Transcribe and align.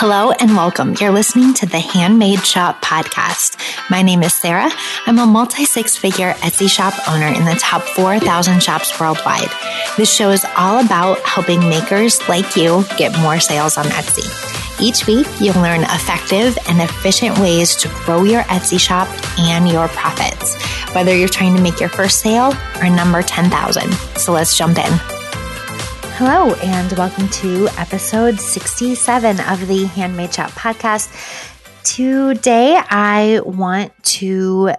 Hello 0.00 0.30
and 0.30 0.56
welcome. 0.56 0.96
You're 0.98 1.10
listening 1.10 1.52
to 1.52 1.66
the 1.66 1.78
Handmade 1.78 2.46
Shop 2.46 2.80
podcast. 2.80 3.60
My 3.90 4.00
name 4.00 4.22
is 4.22 4.32
Sarah. 4.32 4.70
I'm 5.04 5.18
a 5.18 5.26
multi 5.26 5.66
six 5.66 5.94
figure 5.94 6.32
Etsy 6.38 6.70
shop 6.70 6.94
owner 7.06 7.26
in 7.26 7.44
the 7.44 7.54
top 7.60 7.82
4,000 7.82 8.62
shops 8.62 8.98
worldwide. 8.98 9.50
This 9.98 10.10
show 10.10 10.30
is 10.30 10.46
all 10.56 10.82
about 10.82 11.18
helping 11.26 11.60
makers 11.68 12.26
like 12.30 12.56
you 12.56 12.82
get 12.96 13.14
more 13.18 13.40
sales 13.40 13.76
on 13.76 13.84
Etsy. 13.88 14.24
Each 14.80 15.06
week, 15.06 15.26
you'll 15.38 15.60
learn 15.60 15.82
effective 15.82 16.56
and 16.66 16.80
efficient 16.80 17.38
ways 17.38 17.76
to 17.76 17.88
grow 18.06 18.24
your 18.24 18.44
Etsy 18.44 18.80
shop 18.80 19.06
and 19.38 19.68
your 19.68 19.88
profits, 19.88 20.54
whether 20.94 21.14
you're 21.14 21.28
trying 21.28 21.54
to 21.56 21.62
make 21.62 21.78
your 21.78 21.90
first 21.90 22.20
sale 22.20 22.54
or 22.80 22.88
number 22.88 23.20
10,000. 23.20 23.92
So 24.16 24.32
let's 24.32 24.56
jump 24.56 24.78
in. 24.78 25.09
Hello, 26.22 26.52
and 26.56 26.92
welcome 26.98 27.30
to 27.30 27.66
episode 27.78 28.38
67 28.38 29.40
of 29.40 29.66
the 29.66 29.86
Handmade 29.86 30.34
Shop 30.34 30.50
podcast. 30.50 31.08
Today, 31.82 32.78
I 32.78 33.40
want 33.46 33.94
to 34.04 34.72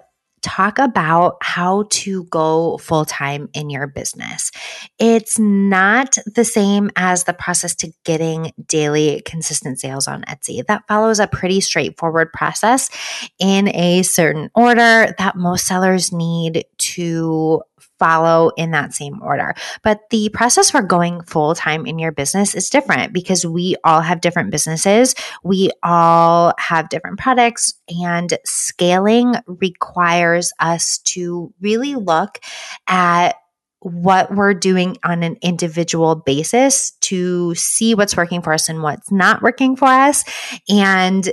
talk 0.43 0.77
about 0.77 1.37
how 1.41 1.85
to 1.89 2.25
go 2.25 2.77
full 2.77 3.05
time 3.05 3.49
in 3.55 3.71
your 3.71 3.87
business. 3.87 4.51
It's 4.99 5.39
not 5.39 6.15
the 6.27 6.45
same 6.45 6.91
as 6.95 7.23
the 7.23 7.33
process 7.33 7.73
to 7.77 7.91
getting 8.05 8.51
daily 8.67 9.23
consistent 9.25 9.79
sales 9.79 10.07
on 10.07 10.21
Etsy. 10.25 10.63
That 10.67 10.83
follows 10.87 11.19
a 11.19 11.25
pretty 11.25 11.59
straightforward 11.61 12.31
process 12.33 12.91
in 13.39 13.67
a 13.69 14.03
certain 14.03 14.51
order 14.53 15.15
that 15.17 15.35
most 15.35 15.65
sellers 15.65 16.11
need 16.11 16.65
to 16.77 17.63
follow 18.01 18.51
in 18.57 18.71
that 18.71 18.95
same 18.95 19.21
order. 19.21 19.53
But 19.83 20.09
the 20.09 20.29
process 20.29 20.71
for 20.71 20.81
going 20.81 21.21
full 21.21 21.53
time 21.53 21.85
in 21.85 21.99
your 21.99 22.11
business 22.11 22.55
is 22.55 22.67
different 22.67 23.13
because 23.13 23.45
we 23.45 23.75
all 23.83 24.01
have 24.01 24.21
different 24.21 24.49
businesses. 24.49 25.13
We 25.43 25.69
all 25.83 26.53
have 26.57 26.89
different 26.89 27.19
products 27.19 27.75
and 27.87 28.35
scaling 28.43 29.35
requires 29.45 30.51
us 30.59 30.97
to 30.99 31.53
really 31.61 31.93
look 31.93 32.39
at 32.87 33.35
what 33.81 34.33
we're 34.33 34.55
doing 34.55 34.97
on 35.03 35.21
an 35.21 35.37
individual 35.43 36.15
basis 36.15 36.91
to 37.01 37.53
see 37.53 37.93
what's 37.93 38.17
working 38.17 38.41
for 38.41 38.53
us 38.53 38.67
and 38.67 38.81
what's 38.81 39.11
not 39.11 39.43
working 39.43 39.75
for 39.75 39.87
us 39.87 40.23
and 40.69 41.31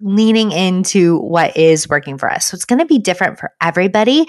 leaning 0.00 0.52
into 0.52 1.18
what 1.18 1.56
is 1.56 1.88
working 1.88 2.18
for 2.18 2.30
us. 2.30 2.46
So 2.46 2.54
it's 2.54 2.64
going 2.64 2.80
to 2.80 2.86
be 2.86 2.98
different 2.98 3.38
for 3.38 3.52
everybody. 3.60 4.26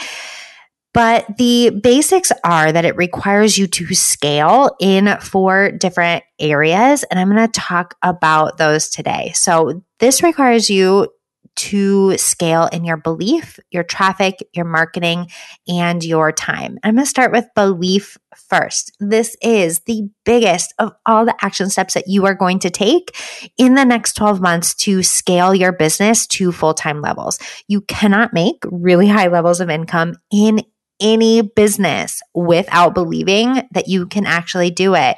But 0.96 1.26
the 1.38 1.72
basics 1.84 2.32
are 2.46 2.72
that 2.72 2.86
it 2.86 2.96
requires 2.96 3.58
you 3.58 3.68
to 3.68 3.94
scale 3.94 4.72
in 4.80 5.18
four 5.20 5.72
different 5.72 6.24
areas. 6.40 7.04
And 7.04 7.20
I'm 7.20 7.30
going 7.30 7.46
to 7.46 7.52
talk 7.52 7.96
about 8.02 8.58
those 8.58 8.88
today. 8.88 9.34
So 9.36 9.84
this 10.00 10.24
requires 10.24 10.70
you 10.70 11.10
to 11.58 12.18
scale 12.18 12.68
in 12.68 12.86
your 12.86 12.98
belief, 12.98 13.60
your 13.72 13.84
traffic, 13.84 14.36
your 14.54 14.66
marketing, 14.66 15.28
and 15.68 16.04
your 16.04 16.32
time. 16.32 16.78
I'm 16.84 16.96
going 16.96 17.06
to 17.06 17.10
start 17.10 17.32
with 17.32 17.46
belief 17.56 18.18
first. 18.50 18.92
This 19.00 19.36
is 19.42 19.82
the 19.82 20.10
biggest 20.24 20.74
of 20.80 20.94
all 21.06 21.26
the 21.26 21.36
action 21.42 21.70
steps 21.70 21.94
that 21.94 22.08
you 22.08 22.26
are 22.26 22.34
going 22.34 22.60
to 22.60 22.70
take 22.70 23.18
in 23.58 23.76
the 23.76 23.86
next 23.86 24.14
12 24.14 24.42
months 24.42 24.74
to 24.76 25.04
scale 25.04 25.54
your 25.56 25.72
business 25.72 26.28
to 26.28 26.52
full 26.52 26.74
time 26.74 27.02
levels. 27.02 27.40
You 27.68 27.82
cannot 27.82 28.34
make 28.34 28.64
really 28.66 29.08
high 29.08 29.28
levels 29.28 29.62
of 29.62 29.70
income 29.70 30.18
in 30.32 30.62
any 31.00 31.42
business 31.42 32.22
without 32.34 32.94
believing 32.94 33.68
that 33.72 33.88
you 33.88 34.08
can 34.08 34.26
actually 34.26 34.72
do 34.72 34.96
it. 34.96 35.18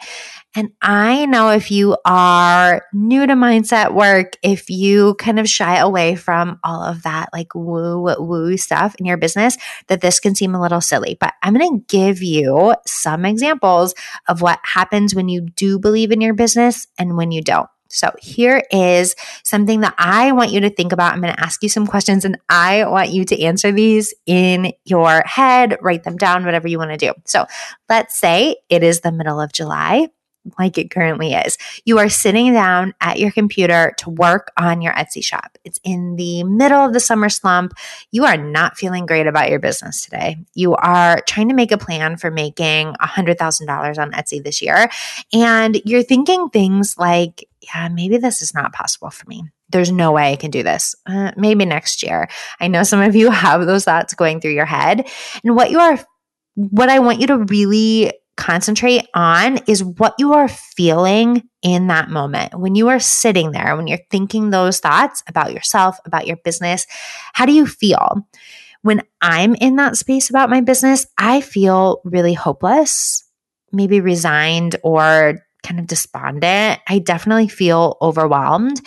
And 0.55 0.71
I 0.81 1.27
know 1.27 1.51
if 1.51 1.69
you 1.69 1.97
are 2.03 2.81
new 2.91 3.27
to 3.27 3.33
mindset 3.33 3.93
work, 3.93 4.37
if 4.41 4.71
you 4.71 5.13
kind 5.15 5.39
of 5.39 5.47
shy 5.47 5.77
away 5.77 6.15
from 6.15 6.59
all 6.63 6.83
of 6.83 7.03
that 7.03 7.29
like 7.31 7.53
woo 7.53 8.15
woo 8.17 8.57
stuff 8.57 8.95
in 8.95 9.05
your 9.05 9.17
business, 9.17 9.55
that 9.87 10.01
this 10.01 10.19
can 10.19 10.33
seem 10.33 10.55
a 10.55 10.61
little 10.61 10.81
silly. 10.81 11.15
But 11.19 11.35
I'm 11.43 11.53
going 11.53 11.79
to 11.79 11.85
give 11.87 12.23
you 12.23 12.73
some 12.87 13.23
examples 13.23 13.93
of 14.27 14.41
what 14.41 14.59
happens 14.63 15.13
when 15.13 15.29
you 15.29 15.41
do 15.41 15.77
believe 15.77 16.11
in 16.11 16.21
your 16.21 16.33
business 16.33 16.87
and 16.97 17.17
when 17.17 17.31
you 17.31 17.43
don't. 17.43 17.69
So 17.89 18.11
here 18.19 18.63
is 18.71 19.15
something 19.43 19.81
that 19.81 19.95
I 19.97 20.31
want 20.31 20.51
you 20.51 20.61
to 20.61 20.69
think 20.69 20.91
about. 20.91 21.13
I'm 21.13 21.21
going 21.21 21.33
to 21.33 21.39
ask 21.39 21.63
you 21.63 21.69
some 21.69 21.87
questions 21.87 22.25
and 22.25 22.37
I 22.49 22.85
want 22.85 23.09
you 23.09 23.25
to 23.25 23.41
answer 23.41 23.71
these 23.71 24.13
in 24.25 24.73
your 24.85 25.23
head, 25.25 25.77
write 25.81 26.03
them 26.03 26.17
down, 26.17 26.45
whatever 26.45 26.67
you 26.67 26.77
want 26.77 26.91
to 26.91 26.97
do. 26.97 27.13
So 27.25 27.45
let's 27.89 28.17
say 28.17 28.57
it 28.69 28.83
is 28.83 29.01
the 29.01 29.11
middle 29.11 29.39
of 29.39 29.51
July 29.51 30.07
like 30.57 30.77
it 30.77 30.91
currently 30.91 31.33
is. 31.33 31.57
You 31.85 31.99
are 31.99 32.09
sitting 32.09 32.53
down 32.53 32.93
at 33.01 33.19
your 33.19 33.31
computer 33.31 33.93
to 33.99 34.09
work 34.09 34.51
on 34.57 34.81
your 34.81 34.93
Etsy 34.93 35.23
shop. 35.23 35.57
It's 35.63 35.79
in 35.83 36.15
the 36.15 36.43
middle 36.43 36.85
of 36.85 36.93
the 36.93 36.99
summer 36.99 37.29
slump. 37.29 37.73
You 38.11 38.25
are 38.25 38.37
not 38.37 38.77
feeling 38.77 39.05
great 39.05 39.27
about 39.27 39.49
your 39.49 39.59
business 39.59 40.03
today. 40.03 40.37
You 40.53 40.75
are 40.75 41.21
trying 41.27 41.49
to 41.49 41.55
make 41.55 41.71
a 41.71 41.77
plan 41.77 42.17
for 42.17 42.31
making 42.31 42.93
$100,000 42.93 43.97
on 43.97 44.11
Etsy 44.11 44.43
this 44.43 44.61
year. 44.61 44.89
And 45.33 45.81
you're 45.85 46.03
thinking 46.03 46.49
things 46.49 46.97
like, 46.97 47.47
yeah, 47.61 47.89
maybe 47.89 48.17
this 48.17 48.41
is 48.41 48.53
not 48.53 48.73
possible 48.73 49.09
for 49.09 49.27
me. 49.27 49.43
There's 49.69 49.91
no 49.91 50.11
way 50.11 50.31
I 50.31 50.35
can 50.37 50.51
do 50.51 50.63
this. 50.63 50.95
Uh, 51.05 51.31
maybe 51.35 51.65
next 51.65 52.03
year. 52.03 52.29
I 52.59 52.67
know 52.67 52.83
some 52.83 53.01
of 53.01 53.15
you 53.15 53.29
have 53.31 53.65
those 53.65 53.85
thoughts 53.85 54.13
going 54.13 54.39
through 54.39 54.51
your 54.51 54.65
head. 54.65 55.07
And 55.43 55.55
what 55.55 55.71
you 55.71 55.79
are, 55.79 55.99
what 56.55 56.89
I 56.89 56.99
want 56.99 57.19
you 57.19 57.27
to 57.27 57.37
really 57.37 58.13
concentrate 58.37 59.07
on 59.13 59.57
is 59.67 59.83
what 59.83 60.15
you 60.17 60.33
are 60.33 60.47
feeling 60.47 61.43
in 61.61 61.87
that 61.87 62.09
moment. 62.09 62.57
When 62.57 62.75
you 62.75 62.87
are 62.87 62.99
sitting 62.99 63.51
there, 63.51 63.75
when 63.75 63.87
you're 63.87 63.99
thinking 64.09 64.49
those 64.49 64.79
thoughts 64.79 65.23
about 65.27 65.53
yourself, 65.53 65.99
about 66.05 66.27
your 66.27 66.37
business, 66.37 66.85
how 67.33 67.45
do 67.45 67.51
you 67.51 67.65
feel? 67.65 68.25
When 68.83 69.01
I'm 69.21 69.55
in 69.55 69.75
that 69.77 69.97
space 69.97 70.29
about 70.29 70.49
my 70.49 70.61
business, 70.61 71.07
I 71.17 71.41
feel 71.41 72.01
really 72.05 72.33
hopeless, 72.33 73.23
maybe 73.73 73.99
resigned 73.99 74.77
or 74.83 75.39
kind 75.63 75.79
of 75.79 75.87
despondent. 75.87 76.79
I 76.87 76.99
definitely 76.99 77.49
feel 77.49 77.97
overwhelmed. 78.01 78.79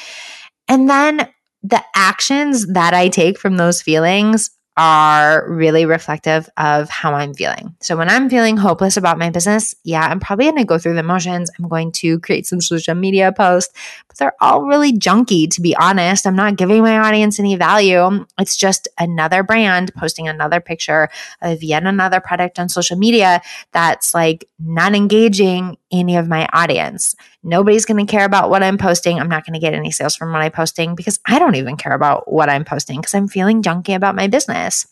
And 0.68 0.88
then 0.88 1.28
the 1.62 1.82
actions 1.94 2.72
that 2.72 2.94
I 2.94 3.08
take 3.08 3.38
from 3.38 3.56
those 3.56 3.82
feelings 3.82 4.50
are 4.76 5.44
really 5.50 5.84
reflective 5.84 6.48
of 6.56 6.88
how 6.88 7.12
I'm 7.12 7.34
feeling. 7.34 7.74
So 7.80 7.96
when 7.96 8.08
I'm 8.08 8.30
feeling 8.30 8.56
hopeless 8.56 8.96
about 8.96 9.18
my 9.18 9.28
business, 9.28 9.74
yeah, 9.84 10.02
I'm 10.02 10.20
probably 10.20 10.46
going 10.46 10.56
to 10.56 10.64
go 10.64 10.78
through 10.78 10.94
the 10.94 11.02
motions. 11.02 11.50
I'm 11.58 11.68
going 11.68 11.92
to 11.92 12.18
create 12.20 12.46
some 12.46 12.60
social 12.60 12.94
media 12.94 13.32
posts, 13.32 13.74
but 14.08 14.16
they're 14.16 14.36
all 14.40 14.62
really 14.62 14.92
junky, 14.92 15.50
to 15.50 15.60
be 15.60 15.76
honest. 15.76 16.26
I'm 16.26 16.36
not 16.36 16.56
giving 16.56 16.82
my 16.82 16.98
audience 16.98 17.38
any 17.38 17.56
value. 17.56 18.24
It's 18.38 18.56
just 18.56 18.88
another 18.98 19.42
brand 19.42 19.92
posting 19.94 20.28
another 20.28 20.60
picture 20.60 21.10
of 21.42 21.62
yet 21.62 21.84
another 21.84 22.20
product 22.20 22.58
on 22.58 22.68
social 22.68 22.96
media 22.96 23.42
that's 23.72 24.14
like 24.14 24.48
not 24.58 24.94
engaging 24.94 25.76
any 25.92 26.16
of 26.16 26.28
my 26.28 26.48
audience. 26.52 27.16
Nobody's 27.42 27.86
going 27.86 28.04
to 28.04 28.10
care 28.10 28.24
about 28.24 28.50
what 28.50 28.62
I'm 28.62 28.76
posting. 28.76 29.18
I'm 29.18 29.28
not 29.28 29.46
going 29.46 29.54
to 29.54 29.60
get 29.60 29.72
any 29.72 29.90
sales 29.90 30.14
from 30.14 30.32
what 30.32 30.42
I'm 30.42 30.52
posting 30.52 30.94
because 30.94 31.18
I 31.26 31.38
don't 31.38 31.54
even 31.54 31.76
care 31.76 31.94
about 31.94 32.30
what 32.30 32.50
I'm 32.50 32.64
posting 32.64 33.00
because 33.00 33.14
I'm 33.14 33.28
feeling 33.28 33.62
junky 33.62 33.94
about 33.94 34.14
my 34.14 34.26
business. 34.26 34.86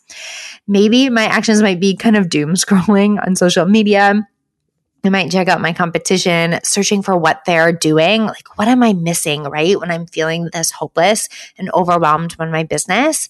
Maybe 0.67 1.09
my 1.09 1.25
actions 1.25 1.61
might 1.61 1.79
be 1.79 1.95
kind 1.95 2.17
of 2.17 2.29
doom 2.29 2.53
scrolling 2.55 3.25
on 3.25 3.35
social 3.35 3.65
media. 3.65 4.27
I 5.03 5.09
might 5.09 5.31
check 5.31 5.47
out 5.47 5.61
my 5.61 5.71
competition, 5.71 6.59
searching 6.63 7.01
for 7.01 7.15
what 7.15 7.45
they're 7.45 7.71
doing. 7.71 8.25
Like, 8.25 8.57
what 8.57 8.67
am 8.67 8.83
I 8.83 8.93
missing, 8.93 9.43
right? 9.43 9.79
When 9.79 9.91
I'm 9.91 10.07
feeling 10.07 10.49
this 10.51 10.71
hopeless 10.71 11.29
and 11.57 11.71
overwhelmed 11.71 12.33
when 12.33 12.51
my 12.51 12.63
business. 12.63 13.29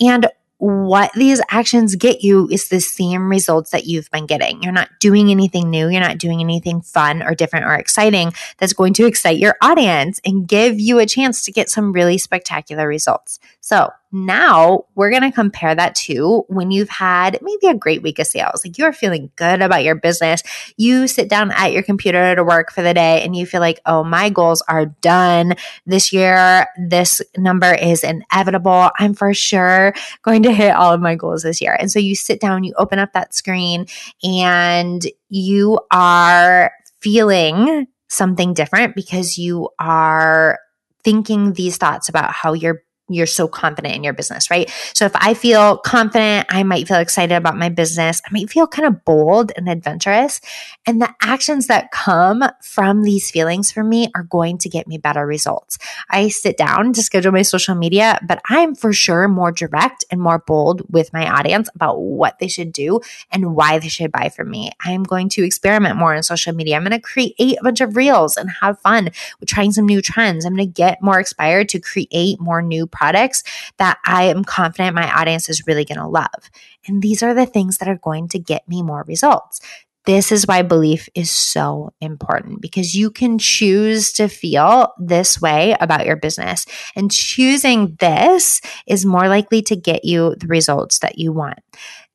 And 0.00 0.28
what 0.58 1.12
these 1.14 1.40
actions 1.50 1.94
get 1.94 2.22
you 2.22 2.48
is 2.50 2.68
the 2.68 2.80
same 2.80 3.30
results 3.30 3.70
that 3.70 3.86
you've 3.86 4.10
been 4.10 4.26
getting. 4.26 4.62
You're 4.62 4.72
not 4.72 4.90
doing 4.98 5.30
anything 5.30 5.70
new. 5.70 5.88
You're 5.88 6.00
not 6.00 6.18
doing 6.18 6.40
anything 6.40 6.80
fun 6.80 7.22
or 7.22 7.34
different 7.34 7.66
or 7.66 7.74
exciting 7.74 8.32
that's 8.58 8.72
going 8.72 8.92
to 8.94 9.06
excite 9.06 9.38
your 9.38 9.56
audience 9.62 10.20
and 10.24 10.48
give 10.48 10.80
you 10.80 10.98
a 10.98 11.06
chance 11.06 11.44
to 11.44 11.52
get 11.52 11.70
some 11.70 11.92
really 11.92 12.18
spectacular 12.18 12.88
results. 12.88 13.38
So 13.60 13.90
now 14.10 14.84
we're 14.94 15.10
going 15.10 15.22
to 15.22 15.32
compare 15.32 15.74
that 15.74 15.94
to 15.94 16.44
when 16.48 16.70
you've 16.70 16.88
had 16.88 17.38
maybe 17.42 17.66
a 17.66 17.74
great 17.74 18.02
week 18.02 18.18
of 18.18 18.26
sales. 18.26 18.64
Like 18.64 18.78
you're 18.78 18.92
feeling 18.92 19.30
good 19.36 19.60
about 19.60 19.84
your 19.84 19.94
business. 19.94 20.42
You 20.76 21.06
sit 21.06 21.28
down 21.28 21.50
at 21.52 21.72
your 21.72 21.82
computer 21.82 22.34
to 22.34 22.42
work 22.42 22.72
for 22.72 22.82
the 22.82 22.94
day 22.94 23.22
and 23.22 23.36
you 23.36 23.44
feel 23.44 23.60
like, 23.60 23.80
oh, 23.84 24.04
my 24.04 24.30
goals 24.30 24.62
are 24.68 24.86
done 24.86 25.54
this 25.86 26.12
year. 26.12 26.66
This 26.78 27.20
number 27.36 27.74
is 27.74 28.02
inevitable. 28.02 28.90
I'm 28.98 29.14
for 29.14 29.34
sure 29.34 29.92
going 30.22 30.42
to 30.44 30.52
hit 30.52 30.74
all 30.74 30.92
of 30.92 31.00
my 31.00 31.14
goals 31.14 31.42
this 31.42 31.60
year. 31.60 31.76
And 31.78 31.90
so 31.90 31.98
you 31.98 32.14
sit 32.14 32.40
down, 32.40 32.64
you 32.64 32.74
open 32.78 32.98
up 32.98 33.12
that 33.12 33.34
screen, 33.34 33.86
and 34.22 35.06
you 35.28 35.80
are 35.90 36.72
feeling 37.00 37.86
something 38.08 38.54
different 38.54 38.94
because 38.94 39.36
you 39.36 39.68
are 39.78 40.58
thinking 41.04 41.52
these 41.52 41.76
thoughts 41.76 42.08
about 42.08 42.32
how 42.32 42.54
your 42.54 42.82
you're 43.08 43.26
so 43.26 43.48
confident 43.48 43.94
in 43.94 44.04
your 44.04 44.12
business, 44.12 44.50
right? 44.50 44.70
So 44.94 45.04
if 45.04 45.12
I 45.14 45.34
feel 45.34 45.78
confident, 45.78 46.46
I 46.50 46.62
might 46.62 46.88
feel 46.88 46.98
excited 46.98 47.34
about 47.34 47.56
my 47.56 47.68
business. 47.68 48.20
I 48.26 48.32
might 48.32 48.50
feel 48.50 48.66
kind 48.66 48.86
of 48.86 49.04
bold 49.04 49.52
and 49.56 49.68
adventurous. 49.68 50.40
And 50.86 51.00
the 51.00 51.14
actions 51.22 51.66
that 51.66 51.90
come 51.90 52.44
from 52.62 53.02
these 53.02 53.30
feelings 53.30 53.72
for 53.72 53.82
me 53.82 54.10
are 54.14 54.22
going 54.22 54.58
to 54.58 54.68
get 54.68 54.86
me 54.86 54.98
better 54.98 55.26
results. 55.26 55.78
I 56.10 56.28
sit 56.28 56.56
down 56.56 56.92
to 56.94 57.02
schedule 57.02 57.32
my 57.32 57.42
social 57.42 57.74
media, 57.74 58.20
but 58.26 58.40
I'm 58.48 58.74
for 58.74 58.92
sure 58.92 59.28
more 59.28 59.52
direct 59.52 60.04
and 60.10 60.20
more 60.20 60.38
bold 60.38 60.82
with 60.90 61.12
my 61.12 61.28
audience 61.28 61.68
about 61.74 62.00
what 62.00 62.38
they 62.38 62.48
should 62.48 62.72
do 62.72 63.00
and 63.30 63.54
why 63.54 63.78
they 63.78 63.88
should 63.88 64.12
buy 64.12 64.28
from 64.28 64.50
me. 64.50 64.70
I'm 64.84 65.02
going 65.02 65.28
to 65.30 65.44
experiment 65.44 65.96
more 65.96 66.14
on 66.14 66.22
social 66.22 66.54
media. 66.54 66.76
I'm 66.76 66.84
going 66.84 66.92
to 66.92 67.00
create 67.00 67.34
a 67.38 67.62
bunch 67.62 67.80
of 67.80 67.96
reels 67.96 68.36
and 68.36 68.50
have 68.60 68.80
fun 68.80 69.10
with 69.40 69.48
trying 69.48 69.72
some 69.72 69.86
new 69.86 70.02
trends. 70.02 70.44
I'm 70.44 70.54
going 70.54 70.66
to 70.66 70.72
get 70.72 71.02
more 71.02 71.18
inspired 71.18 71.68
to 71.70 71.80
create 71.80 72.40
more 72.40 72.62
new 72.62 72.86
products 72.98 73.42
that 73.78 73.98
I 74.04 74.24
am 74.24 74.44
confident 74.44 74.94
my 74.94 75.10
audience 75.10 75.48
is 75.48 75.66
really 75.66 75.84
going 75.84 76.00
to 76.00 76.06
love. 76.08 76.50
And 76.86 77.02
these 77.02 77.22
are 77.22 77.34
the 77.34 77.46
things 77.46 77.78
that 77.78 77.88
are 77.88 77.98
going 78.02 78.28
to 78.28 78.38
get 78.38 78.68
me 78.68 78.82
more 78.82 79.04
results. 79.06 79.60
This 80.04 80.32
is 80.32 80.46
why 80.46 80.62
belief 80.62 81.08
is 81.14 81.30
so 81.30 81.92
important 82.00 82.62
because 82.62 82.94
you 82.94 83.10
can 83.10 83.38
choose 83.38 84.10
to 84.12 84.26
feel 84.26 84.94
this 84.98 85.38
way 85.38 85.76
about 85.80 86.06
your 86.06 86.16
business. 86.16 86.64
And 86.96 87.12
choosing 87.12 87.94
this 88.00 88.62
is 88.86 89.04
more 89.04 89.28
likely 89.28 89.60
to 89.62 89.76
get 89.76 90.06
you 90.06 90.34
the 90.36 90.46
results 90.46 91.00
that 91.00 91.18
you 91.18 91.30
want. 91.30 91.58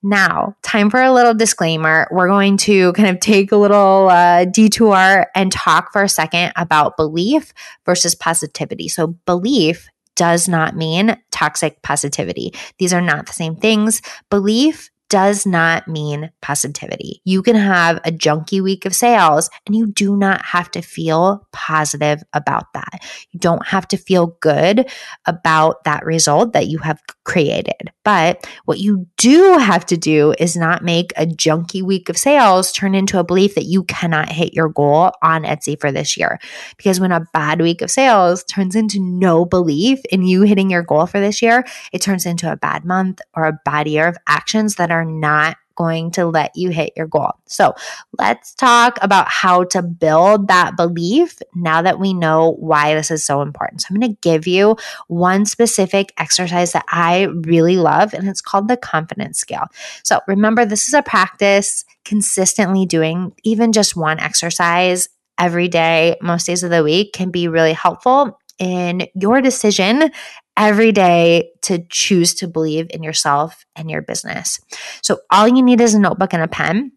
Now, 0.01 0.57
time 0.63 0.89
for 0.89 1.01
a 1.01 1.13
little 1.13 1.33
disclaimer. 1.33 2.07
We're 2.11 2.27
going 2.27 2.57
to 2.57 2.91
kind 2.93 3.09
of 3.09 3.21
take 3.21 3.51
a 3.51 3.57
little 3.57 4.09
uh, 4.09 4.45
detour 4.45 5.27
and 5.33 5.51
talk 5.51 5.93
for 5.93 6.03
a 6.03 6.09
second 6.09 6.51
about 6.57 6.97
belief 6.97 7.53
versus 7.85 8.13
positivity. 8.13 8.89
So, 8.89 9.15
belief 9.25 9.87
does 10.15 10.47
not 10.47 10.75
mean 10.75 11.17
toxic 11.31 11.81
positivity. 11.81 12.53
These 12.77 12.93
are 12.93 13.01
not 13.01 13.25
the 13.25 13.33
same 13.33 13.55
things. 13.55 14.01
Belief 14.29 14.89
does 15.13 15.45
not 15.45 15.87
mean 15.87 16.31
positivity. 16.41 17.21
You 17.23 17.43
can 17.43 17.55
have 17.55 17.97
a 17.97 18.11
junky 18.11 18.63
week 18.63 18.83
of 18.83 18.95
sales 18.95 19.47
and 19.67 19.75
you 19.75 19.85
do 19.85 20.17
not 20.17 20.43
have 20.43 20.71
to 20.71 20.81
feel 20.81 21.47
positive 21.51 22.23
about 22.33 22.73
that. 22.73 22.99
You 23.29 23.39
don't 23.39 23.63
have 23.67 23.87
to 23.89 23.97
feel 23.97 24.35
good 24.41 24.89
about 25.27 25.83
that 25.83 26.03
result 26.03 26.53
that 26.53 26.65
you 26.65 26.79
have 26.79 26.99
created. 27.23 27.91
But 28.03 28.45
what 28.65 28.79
you 28.79 29.07
do 29.17 29.57
have 29.57 29.85
to 29.87 29.97
do 29.97 30.33
is 30.39 30.57
not 30.57 30.83
make 30.83 31.13
a 31.15 31.25
junky 31.25 31.81
week 31.81 32.09
of 32.09 32.17
sales 32.17 32.71
turn 32.71 32.95
into 32.95 33.19
a 33.19 33.23
belief 33.23 33.55
that 33.55 33.65
you 33.65 33.83
cannot 33.85 34.29
hit 34.29 34.53
your 34.53 34.69
goal 34.69 35.11
on 35.21 35.43
Etsy 35.43 35.79
for 35.79 35.91
this 35.91 36.17
year. 36.17 36.39
Because 36.77 36.99
when 36.99 37.11
a 37.11 37.25
bad 37.33 37.61
week 37.61 37.81
of 37.81 37.91
sales 37.91 38.43
turns 38.43 38.75
into 38.75 38.99
no 38.99 39.45
belief 39.45 40.03
in 40.11 40.23
you 40.23 40.41
hitting 40.41 40.69
your 40.69 40.83
goal 40.83 41.05
for 41.05 41.19
this 41.19 41.41
year, 41.41 41.65
it 41.91 42.01
turns 42.01 42.25
into 42.25 42.51
a 42.51 42.57
bad 42.57 42.83
month 42.83 43.21
or 43.33 43.45
a 43.45 43.59
bad 43.63 43.87
year 43.87 44.07
of 44.07 44.17
actions 44.27 44.75
that 44.75 44.91
are 44.91 45.05
not 45.05 45.57
going 45.75 46.11
to 46.11 46.25
let 46.25 46.51
you 46.55 46.69
hit 46.69 46.93
your 46.95 47.07
goal. 47.07 47.31
So 47.45 47.73
let's 48.19 48.53
talk 48.55 48.97
about 49.01 49.27
how 49.27 49.65
to 49.65 49.81
build 49.81 50.47
that 50.47 50.75
belief 50.75 51.39
now 51.55 51.81
that 51.81 51.99
we 51.99 52.13
know 52.13 52.53
why 52.59 52.93
this 52.95 53.11
is 53.11 53.25
so 53.25 53.41
important. 53.41 53.81
So 53.81 53.87
I'm 53.89 53.99
going 53.99 54.11
to 54.11 54.19
give 54.21 54.47
you 54.47 54.75
one 55.07 55.45
specific 55.45 56.13
exercise 56.17 56.71
that 56.73 56.85
I 56.87 57.23
really 57.23 57.77
love, 57.77 58.13
and 58.13 58.27
it's 58.27 58.41
called 58.41 58.67
the 58.67 58.77
confidence 58.77 59.39
scale. 59.39 59.65
So 60.03 60.19
remember, 60.27 60.65
this 60.65 60.87
is 60.87 60.93
a 60.93 61.01
practice 61.03 61.85
consistently 62.05 62.85
doing 62.85 63.33
even 63.43 63.71
just 63.71 63.95
one 63.95 64.19
exercise 64.19 65.09
every 65.39 65.67
day, 65.67 66.17
most 66.21 66.45
days 66.45 66.63
of 66.63 66.69
the 66.69 66.83
week 66.83 67.13
can 67.13 67.31
be 67.31 67.47
really 67.47 67.73
helpful 67.73 68.39
in 68.59 69.07
your 69.15 69.41
decision 69.41 70.11
every 70.57 70.91
day 70.91 71.51
to 71.63 71.83
choose 71.89 72.33
to 72.35 72.47
believe 72.47 72.87
in 72.89 73.03
yourself 73.03 73.65
and 73.75 73.89
your 73.89 74.01
business. 74.01 74.59
So, 75.01 75.19
all 75.29 75.47
you 75.47 75.63
need 75.63 75.81
is 75.81 75.93
a 75.93 75.99
notebook 75.99 76.33
and 76.33 76.43
a 76.43 76.47
pen. 76.47 76.91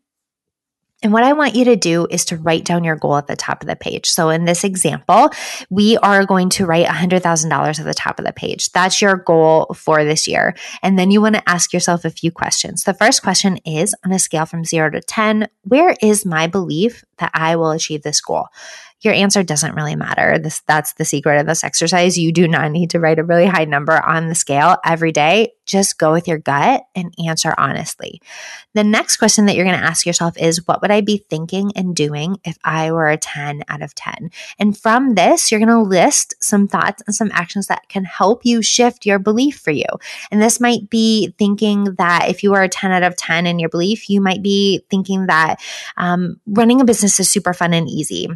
And 1.02 1.12
what 1.12 1.24
I 1.24 1.34
want 1.34 1.54
you 1.54 1.66
to 1.66 1.76
do 1.76 2.06
is 2.10 2.24
to 2.26 2.38
write 2.38 2.64
down 2.64 2.82
your 2.82 2.96
goal 2.96 3.16
at 3.16 3.26
the 3.26 3.36
top 3.36 3.62
of 3.62 3.68
the 3.68 3.76
page. 3.76 4.08
So 4.08 4.30
in 4.30 4.46
this 4.46 4.64
example, 4.64 5.30
we 5.68 5.98
are 5.98 6.24
going 6.24 6.48
to 6.50 6.64
write 6.64 6.86
$100,000 6.86 7.78
at 7.78 7.84
the 7.84 7.94
top 7.94 8.18
of 8.18 8.24
the 8.24 8.32
page. 8.32 8.72
That's 8.72 9.02
your 9.02 9.16
goal 9.16 9.66
for 9.74 10.04
this 10.04 10.26
year. 10.26 10.56
And 10.82 10.98
then 10.98 11.10
you 11.10 11.20
want 11.20 11.34
to 11.34 11.48
ask 11.48 11.72
yourself 11.72 12.06
a 12.06 12.10
few 12.10 12.32
questions. 12.32 12.84
The 12.84 12.94
first 12.94 13.22
question 13.22 13.58
is 13.58 13.94
on 14.06 14.12
a 14.12 14.18
scale 14.18 14.46
from 14.46 14.64
zero 14.64 14.90
to 14.90 15.02
10, 15.02 15.48
where 15.64 15.94
is 16.00 16.24
my 16.24 16.46
belief 16.46 17.04
that 17.18 17.30
I 17.34 17.56
will 17.56 17.70
achieve 17.72 18.02
this 18.02 18.20
goal? 18.20 18.46
Your 19.02 19.12
answer 19.12 19.42
doesn't 19.42 19.74
really 19.74 19.94
matter. 19.94 20.38
This 20.38 20.60
that's 20.60 20.94
the 20.94 21.04
secret 21.04 21.38
of 21.38 21.46
this 21.46 21.62
exercise. 21.62 22.18
You 22.18 22.32
do 22.32 22.48
not 22.48 22.72
need 22.72 22.90
to 22.90 23.00
write 23.00 23.18
a 23.18 23.24
really 23.24 23.46
high 23.46 23.64
number 23.64 24.02
on 24.04 24.28
the 24.28 24.34
scale 24.34 24.76
every 24.84 25.12
day. 25.12 25.52
Just 25.66 25.98
go 25.98 26.12
with 26.12 26.26
your 26.26 26.38
gut 26.38 26.84
and 26.94 27.12
answer 27.26 27.54
honestly. 27.58 28.22
The 28.72 28.84
next 28.84 29.18
question 29.18 29.46
that 29.46 29.54
you're 29.54 29.66
going 29.66 29.78
to 29.78 29.84
ask 29.84 30.06
yourself 30.06 30.38
is 30.38 30.66
what 30.66 30.80
would 30.80 30.90
I 30.90 31.02
be 31.02 31.18
thinking 31.18 31.72
and 31.76 31.94
doing 31.94 32.38
if 32.44 32.56
I 32.64 32.90
were 32.92 33.08
a 33.08 33.18
10 33.18 33.64
out 33.68 33.82
of 33.82 33.94
10? 33.94 34.30
And 34.58 34.78
from 34.78 35.14
this, 35.14 35.50
you're 35.50 35.60
going 35.60 35.68
to 35.68 35.80
list 35.80 36.34
some 36.40 36.66
thoughts 36.66 37.02
and 37.06 37.14
some 37.14 37.30
actions 37.32 37.66
that 37.66 37.88
can 37.88 38.04
help 38.04 38.44
you 38.44 38.62
shift 38.62 39.04
your 39.04 39.18
belief 39.18 39.58
for 39.58 39.72
you. 39.72 39.86
And 40.30 40.40
this 40.40 40.60
might 40.60 40.88
be 40.88 41.34
thinking 41.38 41.96
that 41.96 42.28
if 42.28 42.42
you 42.42 42.54
are 42.54 42.62
a 42.62 42.68
10 42.68 42.92
out 42.92 43.02
of 43.02 43.16
10 43.16 43.46
in 43.46 43.58
your 43.58 43.68
belief, 43.68 44.08
you 44.08 44.20
might 44.20 44.42
be 44.42 44.84
thinking 44.88 45.26
that 45.26 45.56
um, 45.96 46.40
running 46.46 46.80
a 46.80 46.84
business 46.84 47.20
is 47.20 47.30
super 47.30 47.52
fun 47.52 47.74
and 47.74 47.88
easy 47.88 48.28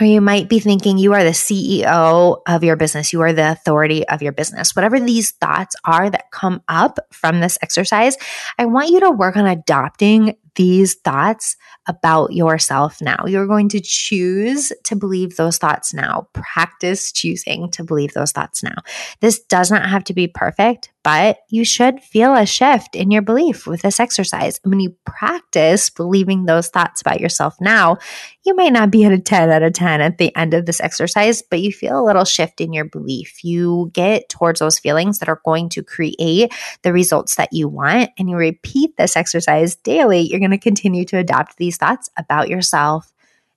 or 0.00 0.06
you 0.06 0.20
might 0.20 0.48
be 0.48 0.58
thinking 0.58 0.98
you 0.98 1.12
are 1.12 1.24
the 1.24 1.30
CEO 1.30 2.40
of 2.46 2.64
your 2.64 2.76
business, 2.76 3.12
you 3.12 3.20
are 3.22 3.32
the 3.32 3.52
authority 3.52 4.06
of 4.08 4.22
your 4.22 4.32
business. 4.32 4.74
Whatever 4.74 4.98
these 4.98 5.32
thoughts 5.32 5.76
are 5.84 6.10
that 6.10 6.30
come 6.30 6.62
up 6.68 6.98
from 7.12 7.40
this 7.40 7.58
exercise, 7.62 8.16
I 8.58 8.66
want 8.66 8.90
you 8.90 9.00
to 9.00 9.10
work 9.10 9.36
on 9.36 9.46
adopting 9.46 10.36
these 10.56 10.94
thoughts 10.94 11.56
about 11.86 12.32
yourself 12.32 13.00
now. 13.00 13.24
You're 13.26 13.46
going 13.46 13.68
to 13.70 13.80
choose 13.80 14.72
to 14.84 14.96
believe 14.96 15.36
those 15.36 15.58
thoughts 15.58 15.92
now. 15.92 16.28
Practice 16.32 17.12
choosing 17.12 17.70
to 17.72 17.84
believe 17.84 18.12
those 18.12 18.32
thoughts 18.32 18.62
now. 18.62 18.76
This 19.20 19.40
does 19.40 19.70
not 19.70 19.88
have 19.88 20.04
to 20.04 20.14
be 20.14 20.26
perfect, 20.26 20.92
but 21.02 21.38
you 21.50 21.64
should 21.64 22.00
feel 22.00 22.34
a 22.34 22.46
shift 22.46 22.96
in 22.96 23.10
your 23.10 23.22
belief 23.22 23.66
with 23.66 23.82
this 23.82 24.00
exercise. 24.00 24.58
When 24.64 24.80
you 24.80 24.94
practice 25.04 25.90
believing 25.90 26.46
those 26.46 26.68
thoughts 26.68 27.00
about 27.00 27.20
yourself 27.20 27.56
now, 27.60 27.98
you 28.44 28.54
might 28.54 28.72
not 28.72 28.90
be 28.90 29.04
at 29.04 29.12
a 29.12 29.18
10 29.18 29.50
out 29.50 29.62
of 29.62 29.72
10 29.74 30.00
at 30.00 30.18
the 30.18 30.34
end 30.36 30.54
of 30.54 30.66
this 30.66 30.80
exercise, 30.80 31.42
but 31.42 31.60
you 31.60 31.72
feel 31.72 32.00
a 32.00 32.04
little 32.04 32.24
shift 32.24 32.60
in 32.60 32.72
your 32.72 32.86
belief. 32.86 33.44
You 33.44 33.90
get 33.92 34.28
towards 34.28 34.60
those 34.60 34.78
feelings 34.78 35.18
that 35.18 35.28
are 35.28 35.40
going 35.44 35.68
to 35.70 35.82
create 35.82 36.52
the 36.82 36.92
results 36.92 37.34
that 37.34 37.52
you 37.52 37.68
want, 37.68 38.10
and 38.18 38.30
you 38.30 38.36
repeat 38.36 38.96
this 38.96 39.16
exercise 39.16 39.76
daily. 39.76 40.20
You're 40.20 40.43
going 40.44 40.58
to 40.58 40.62
continue 40.62 41.04
to 41.06 41.18
adopt 41.18 41.56
these 41.56 41.76
thoughts 41.76 42.10
about 42.16 42.48
yourself 42.48 43.12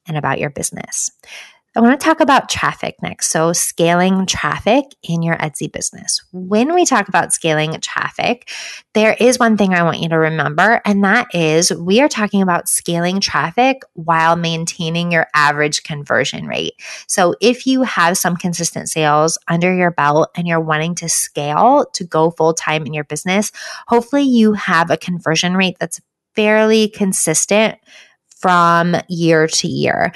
and 0.07 0.18
about 0.18 0.39
your 0.39 0.50
business. 0.50 1.12
I 1.78 1.80
want 1.80 2.00
to 2.00 2.04
talk 2.04 2.22
about 2.22 2.50
traffic 2.50 2.95
next. 3.04 3.30
So, 3.30 3.54
scaling 3.54 4.25
traffic 4.25 4.86
in 5.04 5.22
your 5.22 5.36
Etsy 5.38 5.72
business. 5.72 6.24
When 6.32 6.74
we 6.74 6.86
talk 6.86 7.08
about 7.08 7.34
scaling 7.34 7.79
traffic, 7.82 8.50
there 8.96 9.15
is 9.20 9.38
one 9.38 9.58
thing 9.58 9.75
I 9.75 9.84
want 9.84 10.00
you 10.00 10.10
to 10.10 10.17
remember, 10.17 10.82
and 10.86 11.03
that 11.03 11.27
is 11.36 11.72
we 11.72 12.01
are 12.01 12.08
talking 12.08 12.41
about 12.41 12.67
scaling 12.67 13.20
traffic 13.20 13.84
while 13.94 14.36
maintaining 14.36 15.12
your 15.12 15.27
average 15.36 15.84
conversion 15.84 16.48
rate. 16.48 16.74
So, 17.06 17.36
if 17.41 17.67
you 17.67 17.84
have 17.84 18.17
some 18.17 18.38
consistent 18.38 18.89
sales 18.89 19.38
under 19.48 19.72
your 19.72 19.91
belt 19.91 20.32
and 20.36 20.48
you're 20.48 20.60
wanting 20.60 20.96
to 20.96 21.10
scale 21.10 21.86
to 21.94 22.03
go 22.03 22.32
full 22.32 22.56
time 22.56 22.88
in 22.88 22.94
your 22.96 23.03
business, 23.03 23.51
hopefully 23.88 24.24
you 24.24 24.53
have 24.53 24.89
a 24.89 24.98
conversion 24.98 25.56
rate 25.56 25.77
that's 25.79 26.01
fairly 26.38 26.88
consistent 26.88 27.79
from 28.39 28.96
year 29.10 29.48
to 29.48 29.67
year. 29.67 30.13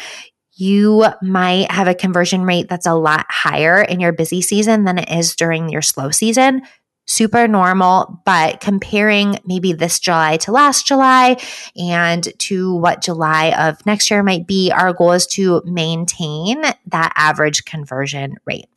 You 0.53 1.07
might 1.23 1.71
have 1.71 1.87
a 1.87 1.95
conversion 1.95 2.43
rate 2.43 2.69
that's 2.69 2.85
a 2.85 2.93
lot 2.93 3.25
higher 3.27 3.81
in 3.81 3.99
your 3.99 4.13
busy 4.13 4.43
season 4.43 4.83
than 4.83 4.99
it 4.99 5.09
is 5.11 5.35
during 5.35 5.69
your 5.69 5.81
slow 5.81 6.11
season. 6.11 6.61
Super 7.07 7.47
normal, 7.47 8.21
but 8.23 8.61
comparing 8.61 9.39
maybe 9.43 9.73
this 9.73 9.99
July 9.99 10.37
to 10.37 10.51
last 10.51 10.85
July 10.85 11.41
and 11.75 12.27
to 12.37 12.75
what 12.75 13.01
July 13.01 13.53
of 13.57 13.83
next 13.87 14.11
year 14.11 14.21
might 14.21 14.45
be, 14.45 14.71
our 14.71 14.93
goal 14.93 15.13
is 15.13 15.25
to 15.27 15.63
maintain 15.65 16.61
that 16.85 17.11
average 17.15 17.65
conversion 17.65 18.35
rate. 18.45 18.69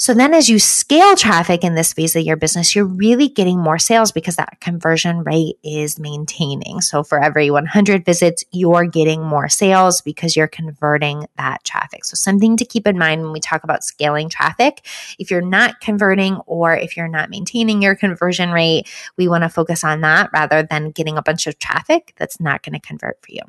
So 0.00 0.14
then 0.14 0.32
as 0.32 0.48
you 0.48 0.58
scale 0.58 1.14
traffic 1.14 1.62
in 1.62 1.74
this 1.74 1.92
phase 1.92 2.16
of 2.16 2.22
your 2.22 2.38
business, 2.38 2.74
you're 2.74 2.86
really 2.86 3.28
getting 3.28 3.60
more 3.60 3.78
sales 3.78 4.12
because 4.12 4.36
that 4.36 4.58
conversion 4.58 5.22
rate 5.24 5.58
is 5.62 6.00
maintaining. 6.00 6.80
So 6.80 7.02
for 7.02 7.22
every 7.22 7.50
100 7.50 8.06
visits, 8.06 8.42
you're 8.50 8.86
getting 8.86 9.22
more 9.22 9.50
sales 9.50 10.00
because 10.00 10.36
you're 10.36 10.48
converting 10.48 11.26
that 11.36 11.64
traffic. 11.64 12.06
So 12.06 12.14
something 12.14 12.56
to 12.56 12.64
keep 12.64 12.86
in 12.86 12.96
mind 12.96 13.20
when 13.20 13.32
we 13.32 13.40
talk 13.40 13.62
about 13.62 13.84
scaling 13.84 14.30
traffic. 14.30 14.86
If 15.18 15.30
you're 15.30 15.42
not 15.42 15.80
converting 15.80 16.36
or 16.46 16.74
if 16.74 16.96
you're 16.96 17.06
not 17.06 17.28
maintaining 17.28 17.82
your 17.82 17.94
conversion 17.94 18.52
rate, 18.52 18.88
we 19.18 19.28
want 19.28 19.44
to 19.44 19.50
focus 19.50 19.84
on 19.84 20.00
that 20.00 20.30
rather 20.32 20.62
than 20.62 20.92
getting 20.92 21.18
a 21.18 21.22
bunch 21.22 21.46
of 21.46 21.58
traffic 21.58 22.14
that's 22.16 22.40
not 22.40 22.62
going 22.62 22.72
to 22.72 22.80
convert 22.80 23.20
for 23.20 23.32
you. 23.32 23.42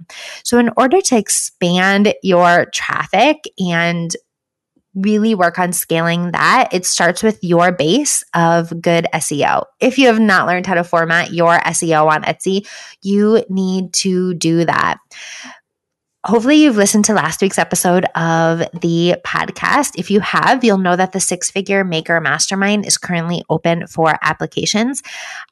So 0.44 0.58
in 0.58 0.70
order 0.76 1.00
to 1.00 1.18
expand 1.18 2.14
your 2.22 2.66
traffic 2.74 3.46
and 3.58 4.14
really 4.96 5.36
work 5.36 5.58
on 5.58 5.74
scaling 5.74 6.32
that, 6.32 6.70
it 6.72 6.86
starts 6.86 7.24
with 7.24 7.44
your 7.44 7.72
base 7.72 8.24
of 8.34 8.70
good 8.82 9.08
SEO. 9.14 9.64
If 9.80 9.98
you 9.98 10.08
have 10.08 10.20
not 10.20 10.48
learned 10.48 10.66
how 10.66 10.76
to 10.76 10.84
format 10.84 11.32
your 11.32 11.60
SEO 11.60 12.12
on 12.12 12.24
Etsy, 12.24 12.68
you 13.02 13.44
need 13.50 13.94
to 13.94 14.34
do 14.34 14.66
that. 14.66 14.98
Hopefully, 16.24 16.58
you've 16.58 16.78
listened 16.78 17.06
to 17.06 17.14
last 17.14 17.42
week's 17.42 17.58
episode 17.58 18.06
of 18.14 18.60
the 18.80 19.16
podcast. 19.26 19.94
If 19.96 20.12
you 20.12 20.20
have, 20.20 20.64
you'll 20.64 20.78
know 20.78 20.96
that 20.96 21.14
the 21.14 21.20
six 21.20 21.50
figure 21.50 21.84
maker 21.84 22.22
mastermind 22.22 22.86
is 22.86 23.00
currently 23.00 23.44
open 23.50 23.88
for 23.88 24.20
applications. 24.22 25.02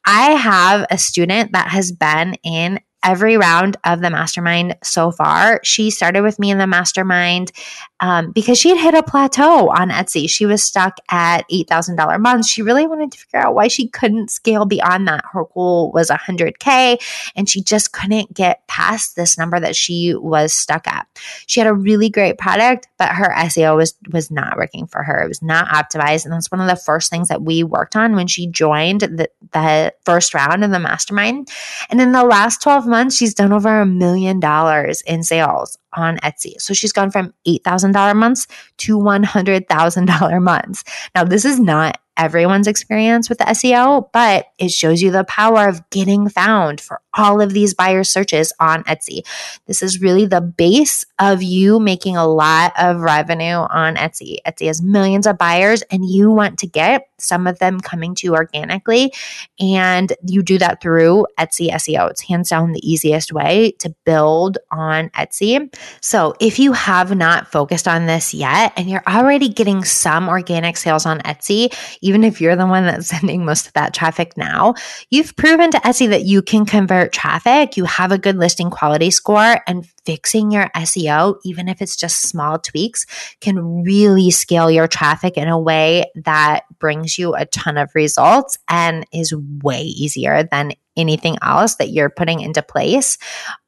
I 0.04 0.30
have 0.32 0.86
a 0.88 0.96
student 0.96 1.52
that 1.52 1.70
has 1.70 1.90
been 1.90 2.34
in 2.44 2.78
every 3.02 3.36
round 3.36 3.78
of 3.84 4.00
the 4.00 4.10
mastermind 4.10 4.76
so 4.84 5.10
far. 5.10 5.60
She 5.64 5.90
started 5.90 6.22
with 6.22 6.38
me 6.38 6.50
in 6.50 6.58
the 6.58 6.66
mastermind 6.66 7.50
um, 8.00 8.32
because 8.32 8.58
she 8.58 8.70
had 8.70 8.78
hit 8.78 8.94
a 8.94 9.02
plateau 9.02 9.68
on 9.68 9.90
Etsy. 9.90 10.28
She 10.28 10.46
was 10.46 10.64
stuck 10.64 10.96
at 11.10 11.48
$8,000 11.50 12.14
a 12.14 12.18
month. 12.18 12.46
She 12.46 12.62
really 12.62 12.86
wanted 12.86 13.12
to 13.12 13.18
figure 13.18 13.40
out 13.40 13.54
why 13.54 13.68
she 13.68 13.88
couldn't 13.88 14.30
scale 14.30 14.64
beyond 14.64 15.06
that. 15.06 15.24
Her 15.32 15.44
goal 15.54 15.92
was 15.92 16.10
100K 16.10 17.00
and 17.36 17.48
she 17.48 17.62
just 17.62 17.92
couldn't 17.92 18.32
get 18.32 18.66
past 18.66 19.16
this 19.16 19.36
number 19.36 19.60
that 19.60 19.76
she 19.76 20.14
was 20.14 20.52
stuck 20.52 20.88
at. 20.88 21.06
She 21.46 21.60
had 21.60 21.66
a 21.66 21.74
really 21.74 22.08
great 22.08 22.38
product, 22.38 22.88
but 22.98 23.10
her 23.10 23.34
SEO 23.34 23.76
was, 23.76 23.94
was 24.10 24.30
not 24.30 24.56
working 24.56 24.86
for 24.86 25.02
her. 25.02 25.22
It 25.22 25.28
was 25.28 25.42
not 25.42 25.68
optimized. 25.68 26.24
And 26.24 26.32
that's 26.32 26.50
one 26.50 26.60
of 26.60 26.68
the 26.68 26.76
first 26.76 27.10
things 27.10 27.28
that 27.28 27.42
we 27.42 27.62
worked 27.62 27.96
on 27.96 28.16
when 28.16 28.26
she 28.26 28.46
joined 28.46 29.02
the, 29.02 29.28
the 29.52 29.92
first 30.04 30.32
round 30.32 30.64
of 30.64 30.70
the 30.70 30.78
mastermind. 30.78 31.50
And 31.90 32.00
in 32.00 32.12
the 32.12 32.24
last 32.24 32.62
12 32.62 32.86
months, 32.86 33.16
she's 33.16 33.34
done 33.34 33.52
over 33.52 33.80
a 33.80 33.86
million 33.86 34.40
dollars 34.40 35.02
in 35.02 35.22
sales 35.22 35.76
on 35.92 36.18
Etsy. 36.18 36.60
So 36.60 36.74
she's 36.74 36.92
gone 36.92 37.10
from 37.10 37.34
$8,000 37.46 38.16
months 38.16 38.46
to 38.78 38.98
$100,000 38.98 40.42
months. 40.42 40.84
Now, 41.14 41.24
this 41.24 41.44
is 41.44 41.58
not 41.58 41.98
everyone's 42.16 42.66
experience 42.66 43.30
with 43.30 43.38
the 43.38 43.44
SEO, 43.44 44.10
but 44.12 44.46
it 44.58 44.70
shows 44.70 45.00
you 45.00 45.10
the 45.10 45.24
power 45.24 45.68
of 45.68 45.88
getting 45.88 46.28
found 46.28 46.78
for 46.78 47.00
all 47.14 47.40
of 47.40 47.54
these 47.54 47.72
buyer 47.72 48.04
searches 48.04 48.52
on 48.60 48.84
Etsy. 48.84 49.22
This 49.66 49.82
is 49.82 50.02
really 50.02 50.26
the 50.26 50.42
base 50.42 51.06
of 51.18 51.42
you 51.42 51.80
making 51.80 52.16
a 52.16 52.26
lot 52.26 52.72
of 52.78 53.00
revenue 53.00 53.56
on 53.70 53.96
Etsy. 53.96 54.36
Etsy 54.46 54.66
has 54.66 54.82
millions 54.82 55.26
of 55.26 55.38
buyers, 55.38 55.82
and 55.90 56.04
you 56.04 56.30
want 56.30 56.58
to 56.58 56.66
get 56.66 57.08
some 57.20 57.46
of 57.46 57.58
them 57.58 57.80
coming 57.80 58.14
to 58.16 58.26
you 58.26 58.34
organically. 58.34 59.12
And 59.58 60.12
you 60.26 60.42
do 60.42 60.58
that 60.58 60.80
through 60.80 61.26
Etsy 61.38 61.70
SEO. 61.70 62.10
It's 62.10 62.22
hands 62.22 62.50
down 62.50 62.72
the 62.72 62.90
easiest 62.90 63.32
way 63.32 63.72
to 63.78 63.94
build 64.04 64.58
on 64.70 65.10
Etsy. 65.10 65.74
So 66.00 66.34
if 66.40 66.58
you 66.58 66.72
have 66.72 67.14
not 67.14 67.50
focused 67.50 67.88
on 67.88 68.06
this 68.06 68.34
yet 68.34 68.72
and 68.76 68.88
you're 68.88 69.02
already 69.06 69.48
getting 69.48 69.84
some 69.84 70.28
organic 70.28 70.76
sales 70.76 71.06
on 71.06 71.20
Etsy, 71.20 71.74
even 72.00 72.24
if 72.24 72.40
you're 72.40 72.56
the 72.56 72.66
one 72.66 72.86
that's 72.86 73.08
sending 73.20 73.44
most 73.44 73.66
of 73.66 73.72
that 73.74 73.94
traffic 73.94 74.36
now, 74.36 74.74
you've 75.10 75.36
proven 75.36 75.70
to 75.70 75.78
Etsy 75.78 76.08
that 76.08 76.24
you 76.24 76.42
can 76.42 76.64
convert 76.64 77.12
traffic, 77.12 77.76
you 77.76 77.84
have 77.84 78.12
a 78.12 78.18
good 78.18 78.36
listing 78.36 78.70
quality 78.70 79.10
score, 79.10 79.60
and 79.66 79.86
fixing 80.04 80.50
your 80.50 80.68
SEO, 80.76 81.36
even 81.44 81.68
if 81.68 81.82
it's 81.82 81.96
just 81.96 82.22
small 82.22 82.58
tweaks, 82.58 83.06
can 83.40 83.82
really 83.82 84.30
scale 84.30 84.70
your 84.70 84.88
traffic 84.88 85.36
in 85.36 85.48
a 85.48 85.58
way 85.58 86.10
that 86.24 86.64
brings 86.78 87.18
you 87.18 87.34
a 87.34 87.46
ton 87.46 87.76
of 87.76 87.90
results 87.94 88.58
and 88.68 89.06
is 89.12 89.34
way 89.62 89.82
easier 89.82 90.42
than 90.42 90.72
anything 90.96 91.36
else 91.42 91.76
that 91.76 91.90
you're 91.90 92.10
putting 92.10 92.40
into 92.40 92.62
place 92.62 93.18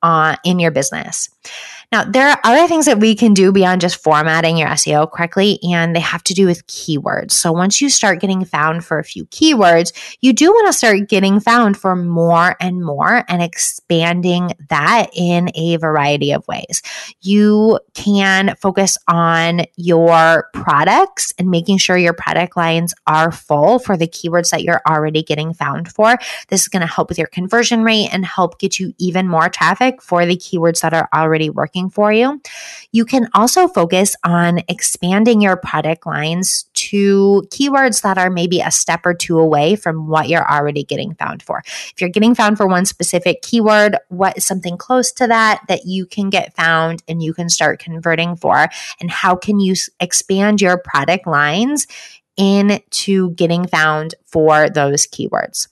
uh, 0.02 0.36
in 0.44 0.58
your 0.58 0.70
business. 0.70 1.28
Now, 1.92 2.04
there 2.04 2.26
are 2.26 2.40
other 2.42 2.66
things 2.66 2.86
that 2.86 3.00
we 3.00 3.14
can 3.14 3.34
do 3.34 3.52
beyond 3.52 3.82
just 3.82 4.02
formatting 4.02 4.56
your 4.56 4.68
SEO 4.68 5.12
correctly, 5.12 5.58
and 5.62 5.94
they 5.94 6.00
have 6.00 6.24
to 6.24 6.32
do 6.32 6.46
with 6.46 6.66
keywords. 6.66 7.32
So, 7.32 7.52
once 7.52 7.82
you 7.82 7.90
start 7.90 8.18
getting 8.18 8.46
found 8.46 8.82
for 8.82 8.98
a 8.98 9.04
few 9.04 9.26
keywords, 9.26 9.92
you 10.22 10.32
do 10.32 10.50
want 10.50 10.68
to 10.68 10.72
start 10.72 11.06
getting 11.10 11.38
found 11.38 11.76
for 11.76 11.94
more 11.94 12.56
and 12.60 12.82
more 12.82 13.26
and 13.28 13.42
expanding 13.42 14.52
that 14.70 15.10
in 15.14 15.50
a 15.54 15.76
variety 15.76 16.32
of 16.32 16.48
ways. 16.48 16.80
You 17.20 17.78
can 17.92 18.56
focus 18.56 18.96
on 19.06 19.66
your 19.76 20.48
products 20.54 21.34
and 21.38 21.50
making 21.50 21.76
sure 21.76 21.98
your 21.98 22.14
product 22.14 22.56
lines 22.56 22.94
are 23.06 23.30
full 23.30 23.78
for 23.78 23.98
the 23.98 24.08
keywords 24.08 24.48
that 24.48 24.62
you're 24.62 24.80
already 24.88 25.22
getting 25.22 25.52
found 25.52 25.92
for. 25.92 26.16
This 26.48 26.62
is 26.62 26.68
going 26.68 26.80
to 26.80 26.86
help 26.86 27.10
with 27.10 27.18
your 27.18 27.26
conversion 27.26 27.84
rate 27.84 28.08
and 28.12 28.24
help 28.24 28.58
get 28.58 28.80
you 28.80 28.94
even 28.96 29.28
more 29.28 29.50
traffic 29.50 30.00
for 30.00 30.24
the 30.24 30.38
keywords 30.38 30.80
that 30.80 30.94
are 30.94 31.10
already 31.14 31.50
working 31.50 31.81
working 31.82 31.90
for 31.90 32.12
you. 32.12 32.40
You 32.92 33.04
can 33.04 33.28
also 33.34 33.68
focus 33.68 34.14
on 34.24 34.60
expanding 34.68 35.40
your 35.40 35.56
product 35.56 36.06
lines 36.06 36.64
to 36.74 37.42
keywords 37.50 38.02
that 38.02 38.18
are 38.18 38.30
maybe 38.30 38.60
a 38.60 38.70
step 38.70 39.00
or 39.04 39.14
two 39.14 39.38
away 39.38 39.76
from 39.76 40.08
what 40.08 40.28
you're 40.28 40.48
already 40.48 40.84
getting 40.84 41.14
found 41.14 41.42
for. 41.42 41.62
If 41.66 41.94
you're 42.00 42.10
getting 42.10 42.34
found 42.34 42.56
for 42.56 42.66
one 42.66 42.84
specific 42.84 43.42
keyword, 43.42 43.96
what 44.08 44.36
is 44.36 44.46
something 44.46 44.76
close 44.76 45.12
to 45.12 45.26
that 45.26 45.62
that 45.68 45.86
you 45.86 46.06
can 46.06 46.30
get 46.30 46.54
found 46.54 47.02
and 47.08 47.22
you 47.22 47.34
can 47.34 47.48
start 47.48 47.78
converting 47.78 48.36
for? 48.36 48.68
And 49.00 49.10
how 49.10 49.36
can 49.36 49.60
you 49.60 49.74
expand 50.00 50.60
your 50.60 50.78
product 50.78 51.26
lines 51.26 51.86
into 52.36 53.30
getting 53.32 53.66
found 53.66 54.14
for 54.26 54.70
those 54.70 55.06
keywords? 55.06 55.68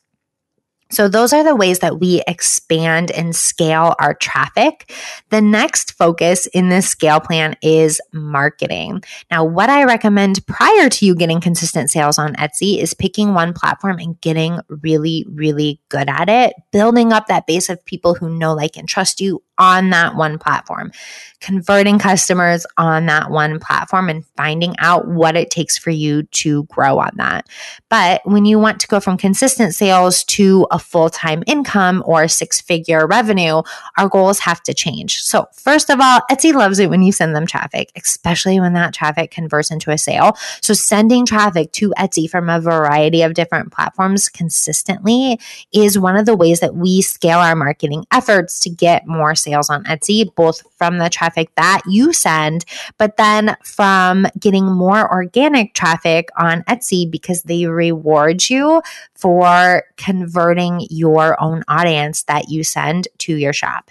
So, 0.91 1.09
those 1.09 1.33
are 1.33 1.45
the 1.45 1.57
ways 1.57 1.81
that 1.81 2.01
we 2.01 2.23
expand 2.27 3.11
and 3.11 3.35
scale 3.35 3.95
our 3.99 4.15
traffic. 4.15 4.93
The 5.31 5.41
next 5.41 5.93
focus 5.93 6.47
in 6.47 6.69
this 6.69 6.89
scale 6.89 7.21
plan 7.21 7.57
is 7.63 8.01
marketing. 8.13 9.03
Now, 9.31 9.45
what 9.45 9.71
I 9.71 9.85
recommend 9.85 10.47
prior 10.47 10.89
to 10.89 11.07
you 11.07 11.15
getting 11.15 11.41
consistent 11.41 11.91
sales 11.91 12.19
on 12.19 12.35
Etsy 12.35 12.79
is 12.79 12.95
picking 12.95 13.35
one 13.35 13.53
platform 13.53 13.99
and 13.99 14.21
getting 14.21 14.61
really, 14.69 15.25
really 15.29 15.81
good 15.89 16.09
at 16.09 16.29
it, 16.29 16.55
building 16.73 17.13
up 17.13 17.27
that 17.27 17.47
base 17.47 17.69
of 17.69 17.85
people 17.85 18.15
who 18.15 18.29
know, 18.31 18.55
like, 18.55 18.77
and 18.77 18.89
trust 18.89 19.21
you 19.21 19.43
on 19.61 19.91
that 19.91 20.17
one 20.17 20.39
platform, 20.39 20.91
converting 21.41 21.99
customers 21.99 22.67
on 22.79 23.07
that 23.07 23.31
one 23.31 23.61
platform 23.61 24.09
and 24.09 24.25
finding 24.37 24.75
out 24.79 25.07
what 25.07 25.37
it 25.37 25.51
takes 25.51 25.77
for 25.77 25.91
you 25.91 26.23
to 26.25 26.65
grow 26.65 26.99
on 26.99 27.11
that. 27.17 27.47
But 27.91 28.23
when 28.25 28.47
you 28.47 28.59
want 28.59 28.81
to 28.81 28.89
go 28.89 29.01
from 29.01 29.19
consistent 29.19 29.75
sales 29.75 30.25
to 30.25 30.67
a 30.71 30.79
full 30.79 31.11
time 31.11 31.45
income 31.47 32.03
or 32.07 32.27
six 32.27 32.61
figure 32.61 33.07
revenue, 33.07 33.63
our 33.99 34.09
goals 34.09 34.39
have 34.41 34.63
to 34.63 34.73
change. 34.73 35.23
So, 35.23 35.47
first 35.53 35.91
of 35.91 36.01
all, 36.01 36.21
Etsy 36.31 36.55
loves 36.55 36.79
it 36.79 36.89
when 36.89 37.03
you 37.03 37.13
send 37.13 37.37
them 37.37 37.47
traffic, 37.47 37.93
especially 37.97 38.59
when 38.61 38.73
that 38.73 38.95
traffic 38.95 39.31
converts 39.31 39.71
into 39.71 39.91
a 39.91 39.99
sale. 39.99 40.37
So, 40.63 40.73
sending 40.73 41.27
traffic 41.27 41.73
to 41.73 41.91
Etsy 41.99 42.31
from 42.31 42.49
a 42.49 42.61
variety 42.61 43.21
of 43.21 43.35
different 43.35 43.73
platforms 43.73 44.31
consistently 44.31 45.39
is 45.71 45.99
one 45.99 46.17
of 46.17 46.25
the 46.25 46.37
ways 46.37 46.61
that 46.61 46.75
we 46.75 47.03
scale 47.03 47.41
our 47.41 47.55
marketing 47.55 48.07
efforts 48.11 48.59
to 48.61 48.71
get 48.71 49.07
more 49.07 49.35
sales 49.35 49.50
sales 49.51 49.71
on 49.71 49.85
Etsy, 49.85 50.33
both 50.35 50.63
from 50.77 50.99
the 50.99 51.09
traffic 51.09 51.51
that 51.57 51.83
you 51.89 52.13
send, 52.13 52.65
but 52.99 53.17
then 53.17 53.57
from 53.65 54.27
getting 54.39 54.67
more 54.67 55.11
organic 55.13 55.75
traffic 55.75 56.29
on 56.39 56.63
Etsy 56.65 57.11
because 57.11 57.43
they 57.43 57.67
reward 57.67 58.49
you 58.49 58.83
for 59.15 59.85
converting 59.97 60.87
your 60.91 61.41
own 61.43 61.63
audience 61.69 62.23
that 62.25 62.49
you 62.49 62.65
send 62.65 63.09
to 63.19 63.37
your 63.37 63.53
shop 63.53 63.91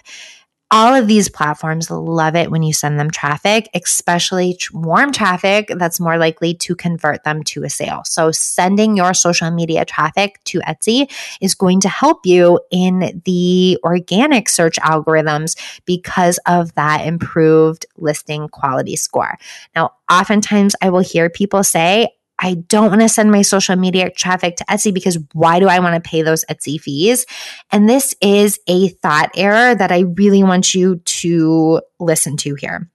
all 0.70 0.94
of 0.94 1.08
these 1.08 1.28
platforms 1.28 1.90
love 1.90 2.36
it 2.36 2.50
when 2.50 2.62
you 2.62 2.72
send 2.72 2.98
them 2.98 3.10
traffic, 3.10 3.68
especially 3.74 4.56
warm 4.72 5.10
traffic 5.10 5.72
that's 5.76 5.98
more 5.98 6.16
likely 6.16 6.54
to 6.54 6.76
convert 6.76 7.24
them 7.24 7.42
to 7.42 7.64
a 7.64 7.70
sale. 7.70 8.02
So, 8.04 8.30
sending 8.30 8.96
your 8.96 9.12
social 9.12 9.50
media 9.50 9.84
traffic 9.84 10.40
to 10.44 10.60
Etsy 10.60 11.10
is 11.40 11.54
going 11.54 11.80
to 11.80 11.88
help 11.88 12.24
you 12.24 12.60
in 12.70 13.20
the 13.24 13.78
organic 13.82 14.48
search 14.48 14.76
algorithms 14.76 15.56
because 15.84 16.38
of 16.46 16.74
that 16.74 17.06
improved 17.06 17.86
listing 17.96 18.48
quality 18.48 18.96
score. 18.96 19.38
Now, 19.74 19.94
oftentimes 20.10 20.76
I 20.80 20.90
will 20.90 21.00
hear 21.00 21.28
people 21.30 21.64
say, 21.64 22.10
I 22.40 22.54
don't 22.54 22.88
want 22.88 23.02
to 23.02 23.08
send 23.08 23.30
my 23.30 23.42
social 23.42 23.76
media 23.76 24.10
traffic 24.10 24.56
to 24.56 24.64
Etsy 24.64 24.92
because 24.94 25.18
why 25.34 25.60
do 25.60 25.68
I 25.68 25.78
want 25.80 26.02
to 26.02 26.08
pay 26.08 26.22
those 26.22 26.44
Etsy 26.46 26.80
fees? 26.80 27.26
And 27.70 27.88
this 27.88 28.14
is 28.22 28.58
a 28.66 28.88
thought 28.88 29.30
error 29.36 29.74
that 29.74 29.92
I 29.92 30.00
really 30.00 30.42
want 30.42 30.74
you 30.74 30.96
to 30.96 31.82
listen 32.00 32.38
to 32.38 32.54
here. 32.54 32.90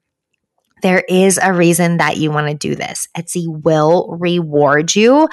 There 0.82 1.04
is 1.08 1.40
a 1.42 1.54
reason 1.54 1.98
that 1.98 2.18
you 2.18 2.32
want 2.32 2.48
to 2.48 2.54
do 2.56 2.76
this. 2.76 3.08
Etsy 3.16 3.46
will 3.48 4.18
reward 4.20 4.96
you 4.96 5.30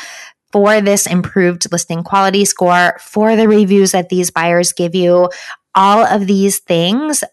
for 0.53 0.83
this 0.83 1.07
improved 1.07 1.73
listing 1.73 2.05
quality 2.05 2.45
score, 2.45 2.99
for 3.01 3.35
the 3.35 3.49
reviews 3.49 3.93
that 3.93 4.11
these 4.11 4.31
buyers 4.31 4.73
give 4.73 4.95
you. 4.95 5.31
All 5.75 6.05
of 6.05 6.27
these 6.27 6.59
things 6.59 7.25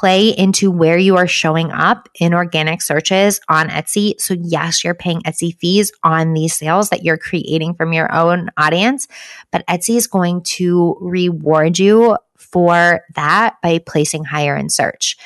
play 0.00 0.30
into 0.30 0.70
where 0.70 0.96
you 0.96 1.18
are 1.18 1.26
showing 1.26 1.70
up 1.70 2.08
in 2.18 2.32
organic 2.32 2.80
searches 2.80 3.38
on 3.50 3.68
Etsy. 3.68 4.18
So, 4.18 4.34
yes, 4.40 4.82
you're 4.82 4.94
paying 4.94 5.20
Etsy 5.22 5.58
fees 5.58 5.92
on 6.02 6.32
these 6.32 6.56
sales 6.56 6.88
that 6.88 7.04
you're 7.04 7.18
creating 7.18 7.74
from 7.74 7.92
your 7.92 8.10
own 8.10 8.48
audience, 8.56 9.06
but 9.50 9.66
Etsy 9.66 9.96
is 9.96 10.06
going 10.06 10.42
to 10.42 10.96
reward 11.02 11.78
you 11.78 12.16
for 12.38 13.02
that 13.14 13.56
by 13.62 13.78
placing 13.78 14.24
higher 14.24 14.56
in 14.56 14.70
search. 14.70 15.18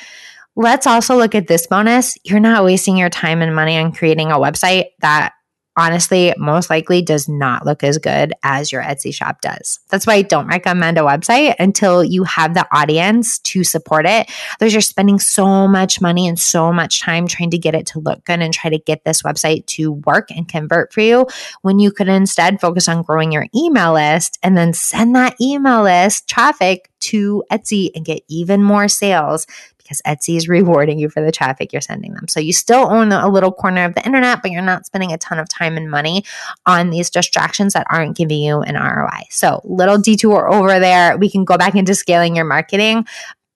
let's 0.57 0.87
also 0.87 1.15
look 1.15 1.35
at 1.35 1.47
this 1.47 1.67
bonus. 1.67 2.17
You're 2.25 2.39
not 2.41 2.65
wasting 2.65 2.97
your 2.97 3.09
time 3.09 3.41
and 3.41 3.55
money 3.55 3.77
on 3.77 3.93
creating 3.93 4.31
a 4.31 4.35
website 4.35 4.87
that 4.99 5.33
honestly 5.77 6.33
most 6.37 6.69
likely 6.69 7.01
does 7.01 7.27
not 7.27 7.65
look 7.65 7.83
as 7.83 7.97
good 7.97 8.33
as 8.43 8.71
your 8.71 8.81
Etsy 8.81 9.13
shop 9.13 9.41
does. 9.41 9.79
That's 9.89 10.07
why 10.07 10.15
I 10.15 10.21
don't 10.21 10.47
recommend 10.47 10.97
a 10.97 11.01
website 11.01 11.55
until 11.59 12.03
you 12.03 12.23
have 12.23 12.53
the 12.53 12.67
audience 12.71 13.39
to 13.39 13.63
support 13.63 14.05
it. 14.05 14.29
Otherwise, 14.55 14.73
you're 14.73 14.81
spending 14.81 15.19
so 15.19 15.67
much 15.67 16.01
money 16.01 16.27
and 16.27 16.39
so 16.39 16.71
much 16.71 17.01
time 17.01 17.27
trying 17.27 17.51
to 17.51 17.57
get 17.57 17.75
it 17.75 17.87
to 17.87 17.99
look 17.99 18.23
good 18.25 18.41
and 18.41 18.53
try 18.53 18.69
to 18.69 18.79
get 18.79 19.03
this 19.03 19.21
website 19.21 19.65
to 19.67 19.91
work 19.91 20.29
and 20.31 20.47
convert 20.47 20.93
for 20.93 21.01
you 21.01 21.27
when 21.61 21.79
you 21.79 21.91
could 21.91 22.07
instead 22.07 22.59
focus 22.59 22.87
on 22.87 23.03
growing 23.03 23.31
your 23.31 23.45
email 23.55 23.93
list 23.93 24.37
and 24.43 24.57
then 24.57 24.73
send 24.73 25.15
that 25.15 25.35
email 25.41 25.83
list 25.83 26.27
traffic 26.27 26.89
to 26.99 27.43
Etsy 27.51 27.91
and 27.95 28.03
get 28.03 28.23
even 28.27 28.63
more 28.63 28.87
sales 28.87 29.45
because 29.85 30.01
Etsy 30.01 30.35
is 30.35 30.49
rewarding 30.49 30.99
you 30.99 31.09
for 31.09 31.23
the 31.23 31.31
traffic 31.31 31.71
you're 31.71 31.81
sending 31.81 32.13
them. 32.13 32.27
So 32.27 32.39
you 32.39 32.53
still 32.53 32.91
own 32.91 33.11
a 33.11 33.29
little 33.29 33.51
corner 33.51 33.85
of 33.85 33.93
the 33.93 34.05
internet, 34.05 34.41
but 34.41 34.51
you're 34.51 34.61
not 34.61 34.85
spending 34.85 35.13
a 35.13 35.17
ton 35.17 35.39
of 35.39 35.47
time 35.47 35.77
and 35.77 35.89
money 35.89 36.25
on 36.65 36.89
these 36.89 37.09
distractions 37.09 37.73
that 37.73 37.87
aren't 37.89 38.17
giving 38.17 38.39
you 38.39 38.61
an 38.61 38.75
ROI. 38.75 39.25
So 39.29 39.61
little 39.63 39.97
detour 39.97 40.51
over 40.51 40.79
there. 40.79 41.17
We 41.17 41.29
can 41.29 41.45
go 41.45 41.57
back 41.57 41.75
into 41.75 41.95
scaling 41.95 42.35
your 42.35 42.45
marketing, 42.45 43.05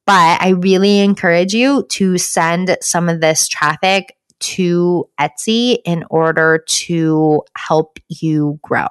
but 0.06 0.42
I 0.42 0.50
really 0.50 1.00
encourage 1.00 1.54
you 1.54 1.86
to 1.90 2.18
send 2.18 2.78
some 2.82 3.10
of 3.10 3.22
this 3.22 3.48
traffic 3.48 4.16
to 4.40 5.10
Etsy 5.20 5.80
in 5.86 6.06
order 6.10 6.64
to 6.66 7.44
help 7.58 8.00
you 8.08 8.60
grow. 8.62 8.88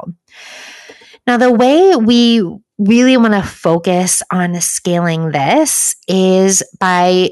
Now, 1.27 1.37
the 1.37 1.53
way 1.53 1.97
we 1.97 2.43
really 2.79 3.17
want 3.17 3.35
to 3.35 3.43
focus 3.43 4.23
on 4.31 4.61
scaling 4.61 5.33
this 5.33 5.97
is 6.07 6.63
by 6.79 7.31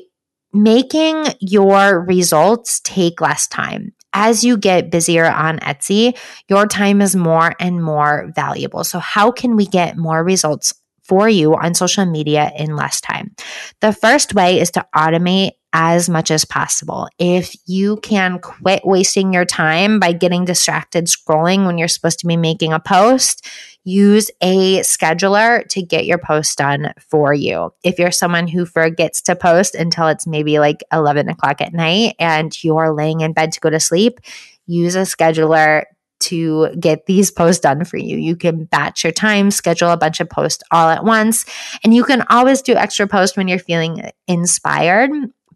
making 0.52 1.26
your 1.40 2.00
results 2.00 2.80
take 2.80 3.20
less 3.20 3.46
time. 3.46 3.92
As 4.12 4.42
you 4.42 4.56
get 4.56 4.90
busier 4.90 5.26
on 5.26 5.58
Etsy, 5.58 6.16
your 6.48 6.66
time 6.66 7.02
is 7.02 7.14
more 7.14 7.52
and 7.60 7.82
more 7.82 8.32
valuable. 8.34 8.82
So, 8.82 8.98
how 8.98 9.30
can 9.30 9.56
we 9.56 9.66
get 9.66 9.96
more 9.96 10.24
results 10.24 10.72
for 11.04 11.28
you 11.28 11.54
on 11.54 11.74
social 11.74 12.06
media 12.06 12.50
in 12.56 12.76
less 12.76 13.00
time? 13.00 13.34
The 13.80 13.92
first 13.92 14.34
way 14.34 14.58
is 14.58 14.70
to 14.72 14.86
automate 14.94 15.50
as 15.74 16.08
much 16.08 16.30
as 16.30 16.46
possible. 16.46 17.08
If 17.18 17.54
you 17.66 17.98
can 17.98 18.38
quit 18.38 18.80
wasting 18.86 19.34
your 19.34 19.44
time 19.44 20.00
by 20.00 20.12
getting 20.12 20.46
distracted 20.46 21.04
scrolling 21.04 21.66
when 21.66 21.76
you're 21.76 21.86
supposed 21.86 22.20
to 22.20 22.26
be 22.26 22.38
making 22.38 22.72
a 22.72 22.80
post, 22.80 23.46
use 23.86 24.32
a 24.40 24.80
scheduler 24.80 25.66
to 25.68 25.80
get 25.80 26.06
your 26.06 26.18
post 26.18 26.58
done 26.58 26.92
for 26.98 27.32
you. 27.32 27.72
If 27.84 28.00
you're 28.00 28.10
someone 28.10 28.48
who 28.48 28.66
forgets 28.66 29.22
to 29.22 29.36
post 29.36 29.76
until 29.76 30.08
it's 30.08 30.26
maybe 30.26 30.58
like 30.58 30.82
11 30.92 31.28
o'clock 31.28 31.60
at 31.60 31.72
night 31.72 32.16
and 32.18 32.52
you're 32.64 32.92
laying 32.92 33.20
in 33.20 33.32
bed 33.32 33.52
to 33.52 33.60
go 33.60 33.70
to 33.70 33.78
sleep, 33.78 34.18
use 34.66 34.96
a 34.96 35.02
scheduler 35.02 35.84
to 36.18 36.70
get 36.80 37.06
these 37.06 37.30
posts 37.30 37.60
done 37.60 37.84
for 37.84 37.96
you. 37.96 38.16
You 38.16 38.34
can 38.34 38.64
batch 38.64 39.04
your 39.04 39.12
time, 39.12 39.52
schedule 39.52 39.90
a 39.90 39.96
bunch 39.96 40.18
of 40.18 40.28
posts 40.28 40.64
all 40.72 40.88
at 40.88 41.04
once, 41.04 41.44
and 41.84 41.94
you 41.94 42.02
can 42.02 42.24
always 42.28 42.62
do 42.62 42.74
extra 42.74 43.06
posts 43.06 43.36
when 43.36 43.46
you're 43.46 43.60
feeling 43.60 44.10
inspired. 44.26 45.10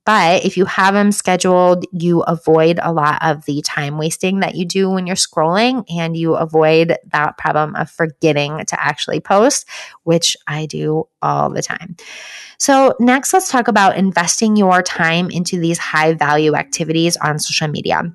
But 0.04 0.44
if 0.44 0.56
you 0.56 0.64
have 0.64 0.94
them 0.94 1.12
scheduled, 1.12 1.84
you 1.92 2.22
avoid 2.22 2.80
a 2.82 2.92
lot 2.92 3.18
of 3.22 3.44
the 3.44 3.62
time 3.62 3.98
wasting 3.98 4.40
that 4.40 4.54
you 4.54 4.64
do 4.64 4.90
when 4.90 5.06
you're 5.06 5.16
scrolling 5.16 5.84
and 5.90 6.16
you 6.16 6.34
avoid 6.34 6.96
that 7.12 7.38
problem 7.38 7.74
of 7.76 7.90
forgetting 7.90 8.64
to 8.66 8.82
actually 8.82 9.20
post, 9.20 9.68
which 10.04 10.36
I 10.46 10.66
do 10.66 11.04
all 11.22 11.50
the 11.50 11.62
time. 11.62 11.96
So, 12.58 12.94
next, 13.00 13.32
let's 13.32 13.48
talk 13.48 13.68
about 13.68 13.96
investing 13.96 14.56
your 14.56 14.82
time 14.82 15.30
into 15.30 15.58
these 15.58 15.78
high 15.78 16.14
value 16.14 16.54
activities 16.54 17.16
on 17.16 17.38
social 17.38 17.68
media 17.68 18.12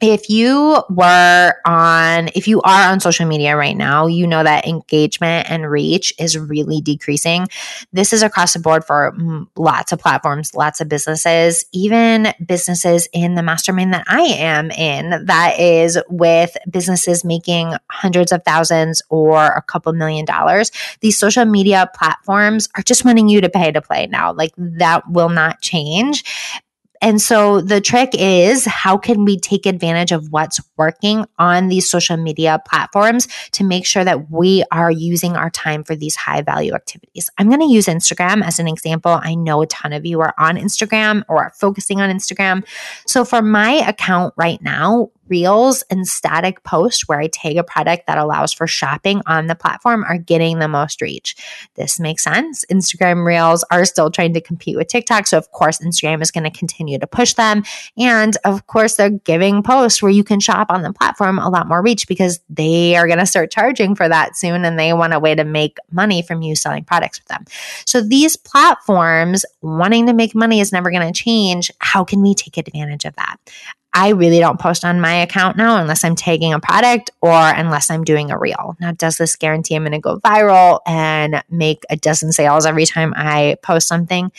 if 0.00 0.30
you 0.30 0.82
were 0.90 1.54
on, 1.64 2.28
if 2.34 2.46
you 2.46 2.60
are 2.62 2.90
on 2.90 3.00
social 3.00 3.26
media 3.26 3.56
right 3.56 3.76
now, 3.76 4.06
you 4.06 4.26
know 4.26 4.42
that 4.42 4.66
engagement 4.66 5.50
and 5.50 5.68
reach 5.68 6.12
is 6.18 6.38
really 6.38 6.80
decreasing. 6.80 7.48
This 7.92 8.12
is 8.12 8.22
across 8.22 8.52
the 8.52 8.60
board 8.60 8.84
for 8.84 9.12
mm, 9.12 9.46
lots 9.56 9.92
of 9.92 9.98
platforms, 9.98 10.54
lots 10.54 10.80
of 10.80 10.88
businesses, 10.88 11.64
even 11.72 12.32
businesses 12.44 13.08
in 13.12 13.34
the 13.34 13.42
mastermind 13.42 13.92
that 13.94 14.04
I 14.08 14.22
am 14.22 14.70
in, 14.70 15.26
that 15.26 15.58
is 15.58 15.98
with 16.08 16.56
businesses 16.70 17.24
making 17.24 17.74
hundreds 17.90 18.32
of 18.32 18.44
thousands 18.44 19.02
or 19.08 19.46
a 19.46 19.62
couple 19.62 19.92
million 19.92 20.24
dollars. 20.24 20.70
These 21.00 21.18
social 21.18 21.44
media 21.44 21.90
platforms 21.94 22.68
are 22.76 22.82
just 22.82 23.04
wanting 23.04 23.28
you 23.28 23.40
to 23.40 23.48
pay 23.48 23.72
to 23.72 23.80
play 23.80 24.06
now. 24.06 24.32
Like 24.32 24.52
that 24.56 25.10
will 25.10 25.28
not 25.28 25.60
change. 25.60 26.24
And 27.00 27.20
so 27.20 27.60
the 27.60 27.80
trick 27.80 28.10
is 28.14 28.64
how 28.64 28.96
can 28.96 29.24
we 29.24 29.38
take 29.38 29.66
advantage 29.66 30.12
of 30.12 30.30
what's 30.30 30.60
working 30.76 31.24
on 31.38 31.68
these 31.68 31.88
social 31.88 32.16
media 32.16 32.60
platforms 32.68 33.28
to 33.52 33.64
make 33.64 33.86
sure 33.86 34.04
that 34.04 34.30
we 34.30 34.64
are 34.70 34.90
using 34.90 35.36
our 35.36 35.50
time 35.50 35.84
for 35.84 35.94
these 35.94 36.16
high 36.16 36.42
value 36.42 36.74
activities? 36.74 37.30
I'm 37.38 37.48
going 37.48 37.60
to 37.60 37.66
use 37.66 37.86
Instagram 37.86 38.42
as 38.42 38.58
an 38.58 38.68
example. 38.68 39.20
I 39.22 39.34
know 39.34 39.62
a 39.62 39.66
ton 39.66 39.92
of 39.92 40.04
you 40.04 40.20
are 40.20 40.34
on 40.38 40.56
Instagram 40.56 41.24
or 41.28 41.44
are 41.44 41.52
focusing 41.54 42.00
on 42.00 42.10
Instagram. 42.10 42.66
So 43.06 43.24
for 43.24 43.42
my 43.42 43.70
account 43.70 44.34
right 44.36 44.60
now, 44.62 45.10
reels 45.28 45.82
and 45.90 46.06
static 46.06 46.62
posts 46.64 47.08
where 47.08 47.20
I 47.20 47.28
tag 47.28 47.56
a 47.56 47.64
product 47.64 48.06
that 48.06 48.18
allows 48.18 48.52
for 48.52 48.66
shopping 48.66 49.22
on 49.26 49.46
the 49.46 49.54
platform 49.54 50.04
are 50.04 50.18
getting 50.18 50.58
the 50.58 50.68
most 50.68 51.00
reach. 51.00 51.36
This 51.74 52.00
makes 52.00 52.24
sense. 52.24 52.64
Instagram 52.70 53.24
reels 53.24 53.64
are 53.70 53.84
still 53.84 54.10
trying 54.10 54.34
to 54.34 54.40
compete 54.40 54.76
with 54.76 54.88
TikTok. 54.88 55.26
So, 55.26 55.38
of 55.38 55.50
course, 55.52 55.78
Instagram 55.78 56.22
is 56.22 56.30
going 56.30 56.44
to 56.44 56.50
continue 56.50 56.98
to 56.98 57.06
push 57.06 57.34
them. 57.34 57.64
And 57.96 58.36
of 58.44 58.66
course, 58.66 58.96
they're 58.96 59.10
giving 59.10 59.62
posts 59.62 60.02
where 60.02 60.10
you 60.10 60.24
can 60.24 60.40
shop 60.40 60.68
on 60.70 60.82
the 60.82 60.92
platform 60.92 61.38
a 61.38 61.48
lot 61.48 61.68
more 61.68 61.82
reach 61.82 62.08
because 62.08 62.40
they 62.48 62.96
are 62.96 63.06
going 63.06 63.18
to 63.18 63.26
start 63.26 63.50
charging 63.50 63.94
for 63.94 64.08
that 64.08 64.36
soon 64.36 64.64
and 64.64 64.78
they 64.78 64.92
want 64.92 65.14
a 65.14 65.20
way 65.20 65.34
to 65.34 65.44
make 65.44 65.78
money 65.90 66.22
from 66.22 66.42
you 66.42 66.56
selling 66.56 66.84
products 66.84 67.20
with 67.20 67.28
them. 67.28 67.44
So, 67.84 68.00
these 68.00 68.36
platforms 68.36 69.44
wanting 69.62 70.06
to 70.06 70.12
make 70.12 70.34
money 70.34 70.60
is 70.60 70.72
never 70.72 70.90
going 70.90 71.12
to 71.12 71.18
change. 71.18 71.70
How 71.78 72.04
can 72.04 72.22
we 72.22 72.34
take 72.34 72.56
advantage 72.56 73.04
of 73.04 73.14
that? 73.16 73.36
I 73.98 74.10
really 74.10 74.38
don't 74.38 74.60
post 74.60 74.84
on 74.84 75.00
my 75.00 75.14
account 75.14 75.56
now 75.56 75.76
unless 75.76 76.04
I'm 76.04 76.14
tagging 76.14 76.52
a 76.52 76.60
product 76.60 77.10
or 77.20 77.32
unless 77.32 77.90
I'm 77.90 78.04
doing 78.04 78.30
a 78.30 78.38
reel. 78.38 78.76
Now, 78.78 78.92
does 78.92 79.16
this 79.16 79.34
guarantee 79.34 79.74
I'm 79.74 79.82
going 79.82 79.90
to 79.90 79.98
go 79.98 80.20
viral 80.20 80.78
and 80.86 81.42
make 81.50 81.82
a 81.90 81.96
dozen 81.96 82.30
sales 82.30 82.64
every 82.64 82.86
time 82.86 83.12
I 83.16 83.56
post 83.60 83.88
something? 83.88 84.30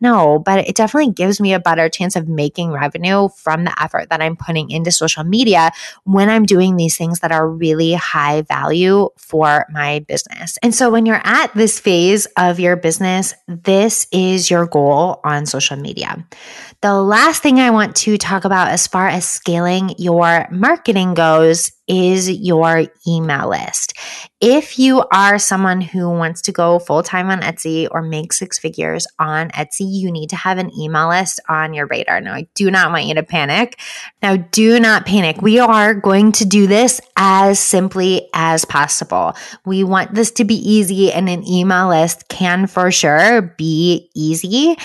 No, 0.00 0.38
but 0.38 0.66
it 0.68 0.76
definitely 0.76 1.12
gives 1.12 1.40
me 1.40 1.52
a 1.52 1.60
better 1.60 1.88
chance 1.88 2.14
of 2.14 2.28
making 2.28 2.70
revenue 2.70 3.28
from 3.36 3.64
the 3.64 3.82
effort 3.82 4.10
that 4.10 4.22
I'm 4.22 4.36
putting 4.36 4.70
into 4.70 4.92
social 4.92 5.24
media 5.24 5.72
when 6.04 6.30
I'm 6.30 6.44
doing 6.44 6.76
these 6.76 6.96
things 6.96 7.20
that 7.20 7.32
are 7.32 7.48
really 7.48 7.94
high 7.94 8.42
value 8.42 9.08
for 9.16 9.66
my 9.70 10.00
business. 10.06 10.58
And 10.62 10.74
so 10.74 10.90
when 10.90 11.04
you're 11.04 11.20
at 11.24 11.52
this 11.54 11.80
phase 11.80 12.26
of 12.36 12.60
your 12.60 12.76
business, 12.76 13.34
this 13.48 14.06
is 14.12 14.50
your 14.50 14.66
goal 14.66 15.20
on 15.24 15.46
social 15.46 15.76
media. 15.76 16.24
The 16.80 16.94
last 16.94 17.42
thing 17.42 17.58
I 17.58 17.70
want 17.70 17.96
to 17.96 18.16
talk 18.18 18.44
about 18.44 18.68
as 18.68 18.86
far 18.86 19.08
as 19.08 19.28
scaling 19.28 19.94
your 19.98 20.46
marketing 20.52 21.14
goes 21.14 21.72
is 21.88 22.30
your 22.30 22.84
email 23.06 23.48
list. 23.48 23.94
If 24.40 24.78
you 24.78 25.04
are 25.10 25.38
someone 25.38 25.80
who 25.80 26.08
wants 26.10 26.42
to 26.42 26.52
go 26.52 26.78
full 26.78 27.02
time 27.02 27.30
on 27.30 27.40
Etsy 27.40 27.88
or 27.90 28.02
make 28.02 28.32
six 28.32 28.58
figures 28.58 29.06
on 29.18 29.48
Etsy, 29.50 29.86
you 29.88 30.12
need 30.12 30.30
to 30.30 30.36
have 30.36 30.58
an 30.58 30.70
email 30.78 31.08
list 31.08 31.40
on 31.48 31.74
your 31.74 31.86
radar. 31.86 32.20
Now, 32.20 32.34
I 32.34 32.46
do 32.54 32.70
not 32.70 32.92
want 32.92 33.06
you 33.06 33.14
to 33.14 33.22
panic. 33.24 33.80
Now, 34.22 34.36
do 34.36 34.78
not 34.78 35.06
panic. 35.06 35.42
We 35.42 35.58
are 35.58 35.94
going 35.94 36.32
to 36.32 36.44
do 36.44 36.66
this 36.68 37.00
as 37.16 37.58
simply 37.58 38.28
as 38.32 38.64
possible. 38.64 39.34
We 39.64 39.82
want 39.82 40.14
this 40.14 40.30
to 40.32 40.44
be 40.44 40.54
easy, 40.54 41.12
and 41.12 41.28
an 41.28 41.46
email 41.48 41.88
list 41.88 42.28
can 42.28 42.66
for 42.68 42.92
sure 42.92 43.42
be 43.42 44.08
easy. 44.14 44.76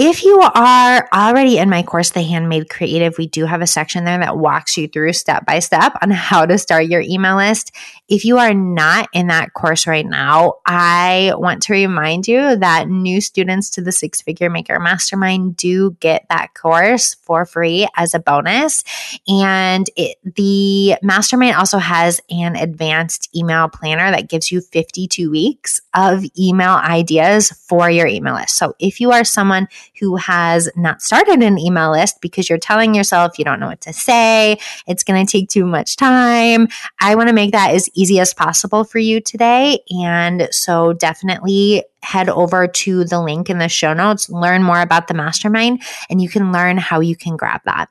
If 0.00 0.22
you 0.22 0.40
are 0.40 1.08
already 1.12 1.58
in 1.58 1.68
my 1.68 1.82
course, 1.82 2.10
The 2.10 2.22
Handmade 2.22 2.70
Creative, 2.70 3.18
we 3.18 3.26
do 3.26 3.46
have 3.46 3.60
a 3.60 3.66
section 3.66 4.04
there 4.04 4.20
that 4.20 4.38
walks 4.38 4.76
you 4.76 4.86
through 4.86 5.12
step 5.14 5.44
by 5.44 5.58
step 5.58 5.92
on 6.00 6.10
how 6.12 6.46
to 6.46 6.56
start 6.56 6.86
your 6.86 7.00
email 7.00 7.36
list. 7.36 7.72
If 8.08 8.24
you 8.24 8.38
are 8.38 8.54
not 8.54 9.08
in 9.12 9.26
that 9.26 9.54
course 9.54 9.88
right 9.88 10.06
now, 10.06 10.54
I 10.64 11.32
want 11.36 11.62
to 11.64 11.72
remind 11.72 12.28
you 12.28 12.54
that 12.58 12.88
new 12.88 13.20
students 13.20 13.70
to 13.70 13.82
the 13.82 13.90
Six 13.90 14.22
Figure 14.22 14.48
Maker 14.48 14.78
Mastermind 14.78 15.56
do 15.56 15.96
get 15.98 16.26
that 16.30 16.54
course 16.54 17.14
for 17.14 17.44
free 17.44 17.88
as 17.96 18.14
a 18.14 18.20
bonus. 18.20 18.84
And 19.26 19.90
it, 19.96 20.16
the 20.22 20.94
mastermind 21.02 21.56
also 21.56 21.78
has 21.78 22.20
an 22.30 22.54
advanced 22.54 23.36
email 23.36 23.68
planner 23.68 24.12
that 24.12 24.28
gives 24.28 24.52
you 24.52 24.60
52 24.60 25.28
weeks 25.28 25.80
of 25.92 26.22
email 26.38 26.74
ideas 26.74 27.50
for 27.50 27.90
your 27.90 28.06
email 28.06 28.34
list. 28.34 28.54
So 28.54 28.76
if 28.78 29.00
you 29.00 29.10
are 29.10 29.24
someone 29.24 29.66
who 30.00 30.16
has 30.16 30.68
not 30.76 31.02
started 31.02 31.42
an 31.42 31.58
email 31.58 31.90
list 31.90 32.20
because 32.20 32.48
you're 32.48 32.58
telling 32.58 32.94
yourself 32.94 33.38
you 33.38 33.44
don't 33.44 33.60
know 33.60 33.68
what 33.68 33.80
to 33.82 33.92
say, 33.92 34.58
it's 34.86 35.04
going 35.04 35.24
to 35.24 35.30
take 35.30 35.48
too 35.48 35.66
much 35.66 35.96
time. 35.96 36.68
I 37.00 37.14
want 37.14 37.28
to 37.28 37.34
make 37.34 37.52
that 37.52 37.74
as 37.74 37.88
easy 37.94 38.20
as 38.20 38.34
possible 38.34 38.84
for 38.84 38.98
you 38.98 39.20
today. 39.20 39.80
And 39.90 40.48
so 40.50 40.92
definitely 40.92 41.84
head 42.02 42.28
over 42.28 42.66
to 42.68 43.04
the 43.04 43.20
link 43.20 43.50
in 43.50 43.58
the 43.58 43.68
show 43.68 43.92
notes, 43.92 44.30
learn 44.30 44.62
more 44.62 44.80
about 44.80 45.08
the 45.08 45.14
mastermind, 45.14 45.82
and 46.08 46.22
you 46.22 46.28
can 46.28 46.52
learn 46.52 46.78
how 46.78 47.00
you 47.00 47.16
can 47.16 47.36
grab 47.36 47.60
that. 47.64 47.88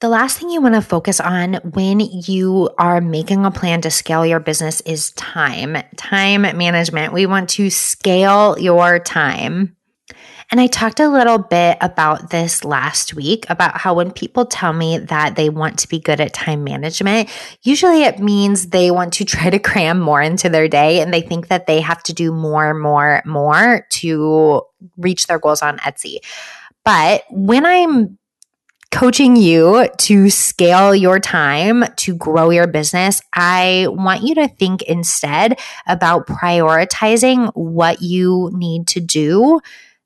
The 0.00 0.08
last 0.08 0.38
thing 0.38 0.50
you 0.50 0.60
want 0.60 0.76
to 0.76 0.80
focus 0.80 1.18
on 1.18 1.54
when 1.54 1.98
you 1.98 2.70
are 2.78 3.00
making 3.00 3.44
a 3.44 3.50
plan 3.50 3.80
to 3.80 3.90
scale 3.90 4.24
your 4.24 4.38
business 4.38 4.80
is 4.82 5.10
time, 5.12 5.76
time 5.96 6.42
management. 6.42 7.12
We 7.12 7.26
want 7.26 7.48
to 7.50 7.68
scale 7.68 8.56
your 8.60 9.00
time. 9.00 9.76
And 10.50 10.60
I 10.60 10.66
talked 10.66 10.98
a 10.98 11.10
little 11.10 11.36
bit 11.36 11.76
about 11.82 12.30
this 12.30 12.64
last 12.64 13.12
week 13.12 13.44
about 13.50 13.76
how 13.76 13.94
when 13.94 14.10
people 14.10 14.46
tell 14.46 14.72
me 14.72 14.96
that 14.96 15.36
they 15.36 15.50
want 15.50 15.78
to 15.80 15.88
be 15.88 15.98
good 15.98 16.20
at 16.20 16.32
time 16.32 16.64
management, 16.64 17.28
usually 17.62 18.04
it 18.04 18.18
means 18.18 18.68
they 18.68 18.90
want 18.90 19.12
to 19.14 19.24
try 19.26 19.50
to 19.50 19.58
cram 19.58 20.00
more 20.00 20.22
into 20.22 20.48
their 20.48 20.68
day 20.68 21.00
and 21.00 21.12
they 21.12 21.20
think 21.20 21.48
that 21.48 21.66
they 21.66 21.80
have 21.80 22.02
to 22.04 22.14
do 22.14 22.32
more, 22.32 22.72
more, 22.72 23.22
more 23.26 23.86
to 23.90 24.62
reach 24.96 25.26
their 25.26 25.38
goals 25.38 25.60
on 25.60 25.78
Etsy. 25.78 26.18
But 26.82 27.24
when 27.30 27.66
I'm 27.66 28.18
coaching 28.90 29.36
you 29.36 29.86
to 29.98 30.30
scale 30.30 30.94
your 30.94 31.20
time 31.20 31.84
to 31.96 32.14
grow 32.16 32.48
your 32.48 32.66
business, 32.66 33.20
I 33.34 33.86
want 33.90 34.22
you 34.22 34.34
to 34.36 34.48
think 34.48 34.80
instead 34.82 35.58
about 35.86 36.26
prioritizing 36.26 37.52
what 37.54 38.00
you 38.00 38.50
need 38.54 38.86
to 38.88 39.00
do 39.00 39.60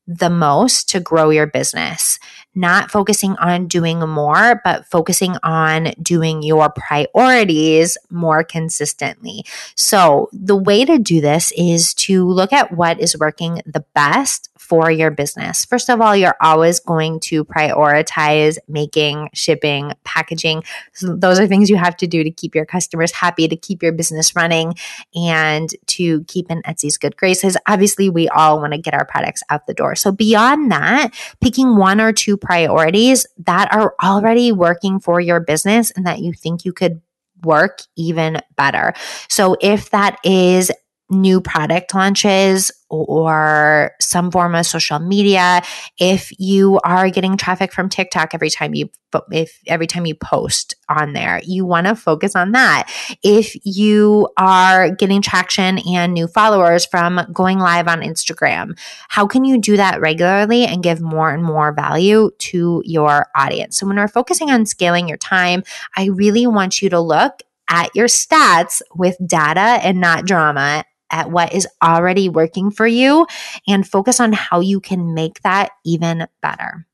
the 0.07 0.31
most 0.31 0.89
to 0.91 1.01
grow 1.01 1.31
your 1.31 1.47
business 1.47 2.19
not 2.55 2.91
focusing 2.91 3.33
on 3.37 3.67
doing 3.67 4.01
more, 4.01 4.61
but 4.65 4.87
focusing 4.87 5.37
on 5.43 5.93
doing 6.03 6.43
your 6.43 6.71
priorities 6.71 7.97
more 8.11 8.45
consistently. 8.45 9.45
So, 9.75 10.29
the 10.33 10.57
way 10.57 10.85
to 10.85 10.99
do 10.99 11.21
this 11.21 11.53
is 11.57 11.95
to 11.95 12.29
look 12.29 12.53
at 12.53 12.73
what 12.73 13.01
is 13.01 13.19
working 13.19 13.63
the 13.65 13.85
best 13.95 14.51
for 14.63 14.91
your 14.91 15.11
business. 15.11 15.65
First 15.65 15.91
of 15.91 16.01
all, 16.01 16.15
you're 16.15 16.37
always 16.41 16.79
going 16.79 17.19
to 17.21 17.45
prioritize 17.45 18.59
making, 18.69 19.29
shipping, 19.35 19.93
packaging. 20.05 20.63
So 20.93 21.17
those 21.17 21.41
are 21.41 21.49
things 21.49 21.69
you 21.69 21.77
have 21.77 21.97
to 21.97 22.07
do 22.07 22.23
to 22.23 22.31
keep 22.31 22.55
your 22.55 22.65
customers 22.65 23.11
happy, 23.11 23.49
to 23.49 23.57
keep 23.57 23.83
your 23.83 23.93
business 23.93 24.37
running, 24.37 24.75
and 25.17 25.69
to 25.89 26.23
keep 26.25 26.49
in 26.49 26.63
Etsy's 26.63 26.97
good 26.97 27.17
graces. 27.17 27.57
Obviously, 27.67 28.09
we 28.09 28.29
all 28.29 28.61
want 28.61 28.73
to 28.73 28.79
get 28.79 28.95
our 28.95 29.05
products 29.05 29.43
out 29.51 29.67
the 29.67 29.75
door. 29.75 29.97
So, 29.97 30.13
beyond 30.13 30.71
that, 30.71 31.11
picking 31.41 31.77
one 31.77 32.01
or 32.01 32.13
two 32.13 32.37
priorities 32.37 33.27
that 33.45 33.73
are 33.75 33.95
already 34.03 34.53
working 34.53 35.01
for 35.01 35.21
your 35.21 35.41
business 35.41 35.91
and 35.91 36.07
that 36.07 36.21
you 36.21 36.33
think 36.33 36.65
you 36.65 36.73
could 36.73 37.03
work 37.45 37.83
even 37.97 38.39
better. 38.57 38.95
So 39.29 39.57
if 39.61 39.91
that 39.91 40.19
is 40.25 40.71
new 41.13 41.41
product 41.41 41.95
launches 41.95 42.73
or 42.89 43.93
some 44.01 44.31
form 44.31 44.55
of 44.55 44.67
social 44.67 44.99
media 44.99 45.63
if 45.99 46.31
you 46.39 46.79
are 46.85 47.09
getting 47.11 47.37
traffic 47.37 47.73
from 47.73 47.89
TikTok 47.89 48.35
every 48.35 48.51
time 48.51 48.75
you 48.75 48.91
if 49.31 49.59
every 49.67 49.87
time 49.87 50.07
you 50.07 50.15
post 50.15 50.75
on 50.89 51.13
there 51.13 51.41
you 51.45 51.65
want 51.65 51.87
to 51.87 51.95
focus 51.95 52.35
on 52.35 52.53
that. 52.53 52.91
If 53.23 53.55
you 53.65 54.29
are 54.37 54.91
getting 54.91 55.23
traction 55.23 55.79
and 55.87 56.15
new 56.15 56.27
followers 56.27 56.87
from 56.87 57.21
going 57.33 57.59
live 57.59 57.89
on 57.89 58.01
Instagram 58.01 58.79
how 59.09 59.27
can 59.27 59.45
you 59.45 59.59
do 59.59 59.77
that 59.77 60.01
regularly 60.01 60.65
and 60.65 60.83
give 60.83 61.01
more 61.01 61.31
and 61.31 61.43
more 61.43 61.73
value 61.73 62.31
to 62.39 62.83
your 62.85 63.29
audience? 63.37 63.79
So 63.79 63.87
when 63.87 63.97
we're 63.97 64.09
focusing 64.09 64.51
on 64.51 64.67
scaling 64.67 65.09
your 65.09 65.19
time 65.19 65.63
I 65.97 66.07
really 66.07 66.47
want 66.47 66.83
you 66.83 66.91
to 66.91 67.01
look 67.01 67.43
at 67.69 67.95
your 67.95 68.07
stats 68.07 68.83
with 68.95 69.17
data 69.27 69.61
and 69.61 70.01
not 70.01 70.27
drama 70.27 70.85
at 71.13 71.31
what 71.31 71.53
is 71.53 71.69
already 71.83 72.29
working 72.29 72.71
for 72.71 72.87
you 72.87 73.27
and 73.69 73.87
focus 73.87 74.19
on 74.19 74.33
how 74.33 74.61
you 74.61 74.81
can 74.81 75.15
make 75.15 75.41
that 75.43 75.71
even 75.85 76.27
better. 76.41 76.87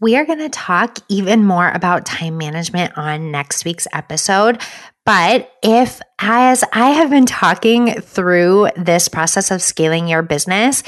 We 0.00 0.16
are 0.16 0.26
going 0.26 0.40
to 0.40 0.48
talk 0.48 0.98
even 1.08 1.44
more 1.44 1.70
about 1.70 2.04
time 2.04 2.36
management 2.36 2.98
on 2.98 3.30
next 3.30 3.64
week's 3.64 3.86
episode. 3.92 4.60
But 5.06 5.52
if, 5.62 6.00
as 6.18 6.64
I 6.72 6.90
have 6.90 7.10
been 7.10 7.26
talking 7.26 8.00
through 8.00 8.70
this 8.76 9.08
process 9.08 9.52
of 9.52 9.62
scaling 9.62 10.08
your 10.08 10.22
business, 10.22 10.82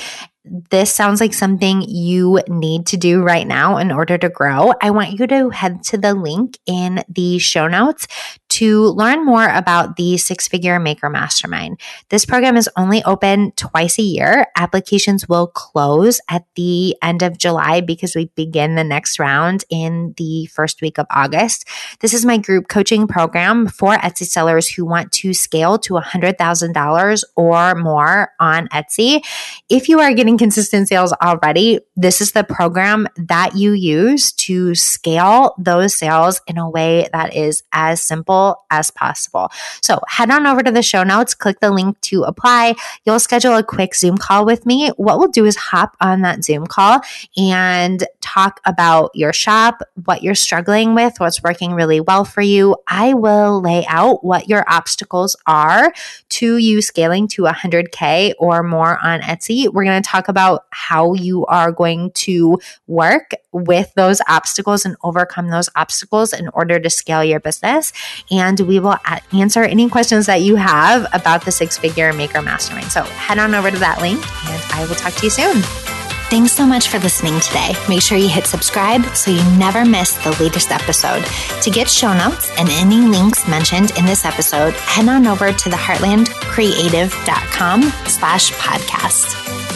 this 0.44 0.92
sounds 0.92 1.20
like 1.20 1.32
something 1.32 1.82
you 1.82 2.40
need 2.48 2.86
to 2.86 2.96
do 2.96 3.22
right 3.22 3.46
now 3.46 3.78
in 3.78 3.90
order 3.90 4.18
to 4.18 4.28
grow, 4.28 4.74
I 4.82 4.90
want 4.90 5.18
you 5.18 5.26
to 5.26 5.50
head 5.50 5.82
to 5.84 5.96
the 5.96 6.12
link 6.12 6.58
in 6.66 7.02
the 7.08 7.38
show 7.38 7.66
notes 7.66 8.06
to 8.54 8.84
learn 8.90 9.24
more 9.24 9.48
about 9.48 9.96
the 9.96 10.16
Six 10.16 10.46
Figure 10.46 10.78
Maker 10.78 11.10
Mastermind. 11.10 11.80
This 12.08 12.24
program 12.24 12.56
is 12.56 12.68
only 12.76 13.02
open 13.02 13.50
twice 13.56 13.98
a 13.98 14.02
year. 14.02 14.46
Applications 14.56 15.28
will 15.28 15.48
close 15.48 16.20
at 16.30 16.44
the 16.54 16.96
end 17.02 17.22
of 17.22 17.36
July 17.36 17.80
because 17.80 18.14
we 18.14 18.26
begin 18.36 18.76
the 18.76 18.84
next 18.84 19.18
round 19.18 19.64
in 19.70 20.14
the 20.18 20.46
first 20.46 20.80
week 20.82 20.98
of 20.98 21.06
August. 21.10 21.66
This 21.98 22.14
is 22.14 22.24
my 22.24 22.38
group 22.38 22.68
coaching 22.68 23.08
program 23.08 23.66
for 23.66 23.94
Etsy 23.94 24.24
sellers 24.24 24.68
who 24.68 24.84
want 24.84 25.10
to 25.12 25.34
scale 25.34 25.76
to 25.78 25.94
$100,000 25.94 27.24
or 27.34 27.74
more 27.74 28.30
on 28.38 28.68
Etsy. 28.68 29.20
If 29.68 29.88
you 29.88 29.98
are 29.98 30.14
getting 30.14 30.38
consistent 30.38 30.86
sales 30.86 31.12
already, 31.20 31.80
this 31.96 32.20
is 32.20 32.32
the 32.32 32.44
program 32.44 33.08
that 33.16 33.56
you 33.56 33.72
use 33.72 34.32
to 34.32 34.76
scale 34.76 35.56
those 35.58 35.96
sales 35.96 36.40
in 36.46 36.56
a 36.56 36.70
way 36.70 37.08
that 37.12 37.34
is 37.34 37.64
as 37.72 38.00
simple 38.44 38.64
as 38.70 38.90
possible. 38.90 39.50
So 39.82 40.00
head 40.08 40.30
on 40.30 40.46
over 40.46 40.62
to 40.62 40.70
the 40.70 40.82
show 40.82 41.02
notes, 41.02 41.34
click 41.34 41.60
the 41.60 41.70
link 41.70 42.00
to 42.02 42.22
apply. 42.24 42.74
You'll 43.04 43.20
schedule 43.20 43.56
a 43.56 43.62
quick 43.62 43.94
Zoom 43.94 44.16
call 44.16 44.44
with 44.44 44.66
me. 44.66 44.90
What 44.96 45.18
we'll 45.18 45.28
do 45.28 45.44
is 45.44 45.56
hop 45.56 45.96
on 46.00 46.22
that 46.22 46.44
Zoom 46.44 46.66
call 46.66 47.00
and 47.36 48.04
talk 48.34 48.60
about 48.64 49.10
your 49.14 49.32
shop, 49.32 49.82
what 50.04 50.22
you're 50.22 50.34
struggling 50.34 50.94
with, 50.94 51.14
what's 51.18 51.42
working 51.42 51.72
really 51.72 52.00
well 52.00 52.24
for 52.24 52.40
you. 52.40 52.76
I 52.88 53.14
will 53.14 53.60
lay 53.60 53.86
out 53.86 54.24
what 54.24 54.48
your 54.48 54.64
obstacles 54.68 55.36
are 55.46 55.92
to 56.30 56.56
you 56.56 56.82
scaling 56.82 57.28
to 57.28 57.42
100K 57.42 58.34
or 58.38 58.62
more 58.62 58.98
on 59.02 59.20
Etsy. 59.20 59.72
We're 59.72 59.84
going 59.84 60.02
to 60.02 60.08
talk 60.08 60.28
about 60.28 60.66
how 60.70 61.14
you 61.14 61.46
are 61.46 61.70
going 61.70 62.10
to 62.12 62.58
work 62.86 63.32
with 63.52 63.92
those 63.94 64.20
obstacles 64.28 64.84
and 64.84 64.96
overcome 65.04 65.48
those 65.48 65.70
obstacles 65.76 66.32
in 66.32 66.48
order 66.48 66.80
to 66.80 66.90
scale 66.90 67.22
your 67.22 67.38
business 67.38 67.92
and 68.30 68.58
we 68.60 68.80
will 68.80 68.96
answer 69.32 69.62
any 69.62 69.88
questions 69.88 70.26
that 70.26 70.42
you 70.42 70.56
have 70.56 71.06
about 71.12 71.44
the 71.44 71.52
six 71.52 71.78
figure 71.78 72.12
maker 72.12 72.42
mastermind. 72.42 72.90
So 72.90 73.04
head 73.04 73.38
on 73.38 73.54
over 73.54 73.70
to 73.70 73.78
that 73.78 74.00
link 74.00 74.18
and 74.46 74.62
I 74.72 74.84
will 74.86 74.96
talk 74.96 75.14
to 75.14 75.24
you 75.24 75.30
soon. 75.30 75.93
Thanks 76.34 76.50
so 76.50 76.66
much 76.66 76.88
for 76.88 76.98
listening 76.98 77.38
today. 77.38 77.74
Make 77.88 78.02
sure 78.02 78.18
you 78.18 78.28
hit 78.28 78.48
subscribe 78.48 79.14
so 79.14 79.30
you 79.30 79.40
never 79.56 79.84
miss 79.84 80.14
the 80.14 80.36
latest 80.40 80.72
episode. 80.72 81.24
To 81.62 81.70
get 81.70 81.88
show 81.88 82.12
notes 82.12 82.50
and 82.58 82.68
any 82.70 83.02
links 83.02 83.46
mentioned 83.46 83.92
in 83.96 84.04
this 84.04 84.24
episode, 84.24 84.74
head 84.74 85.08
on 85.08 85.28
over 85.28 85.52
to 85.52 85.70
theheartlandcreative.com 85.70 87.82
slash 88.08 88.50
podcast. 88.54 89.73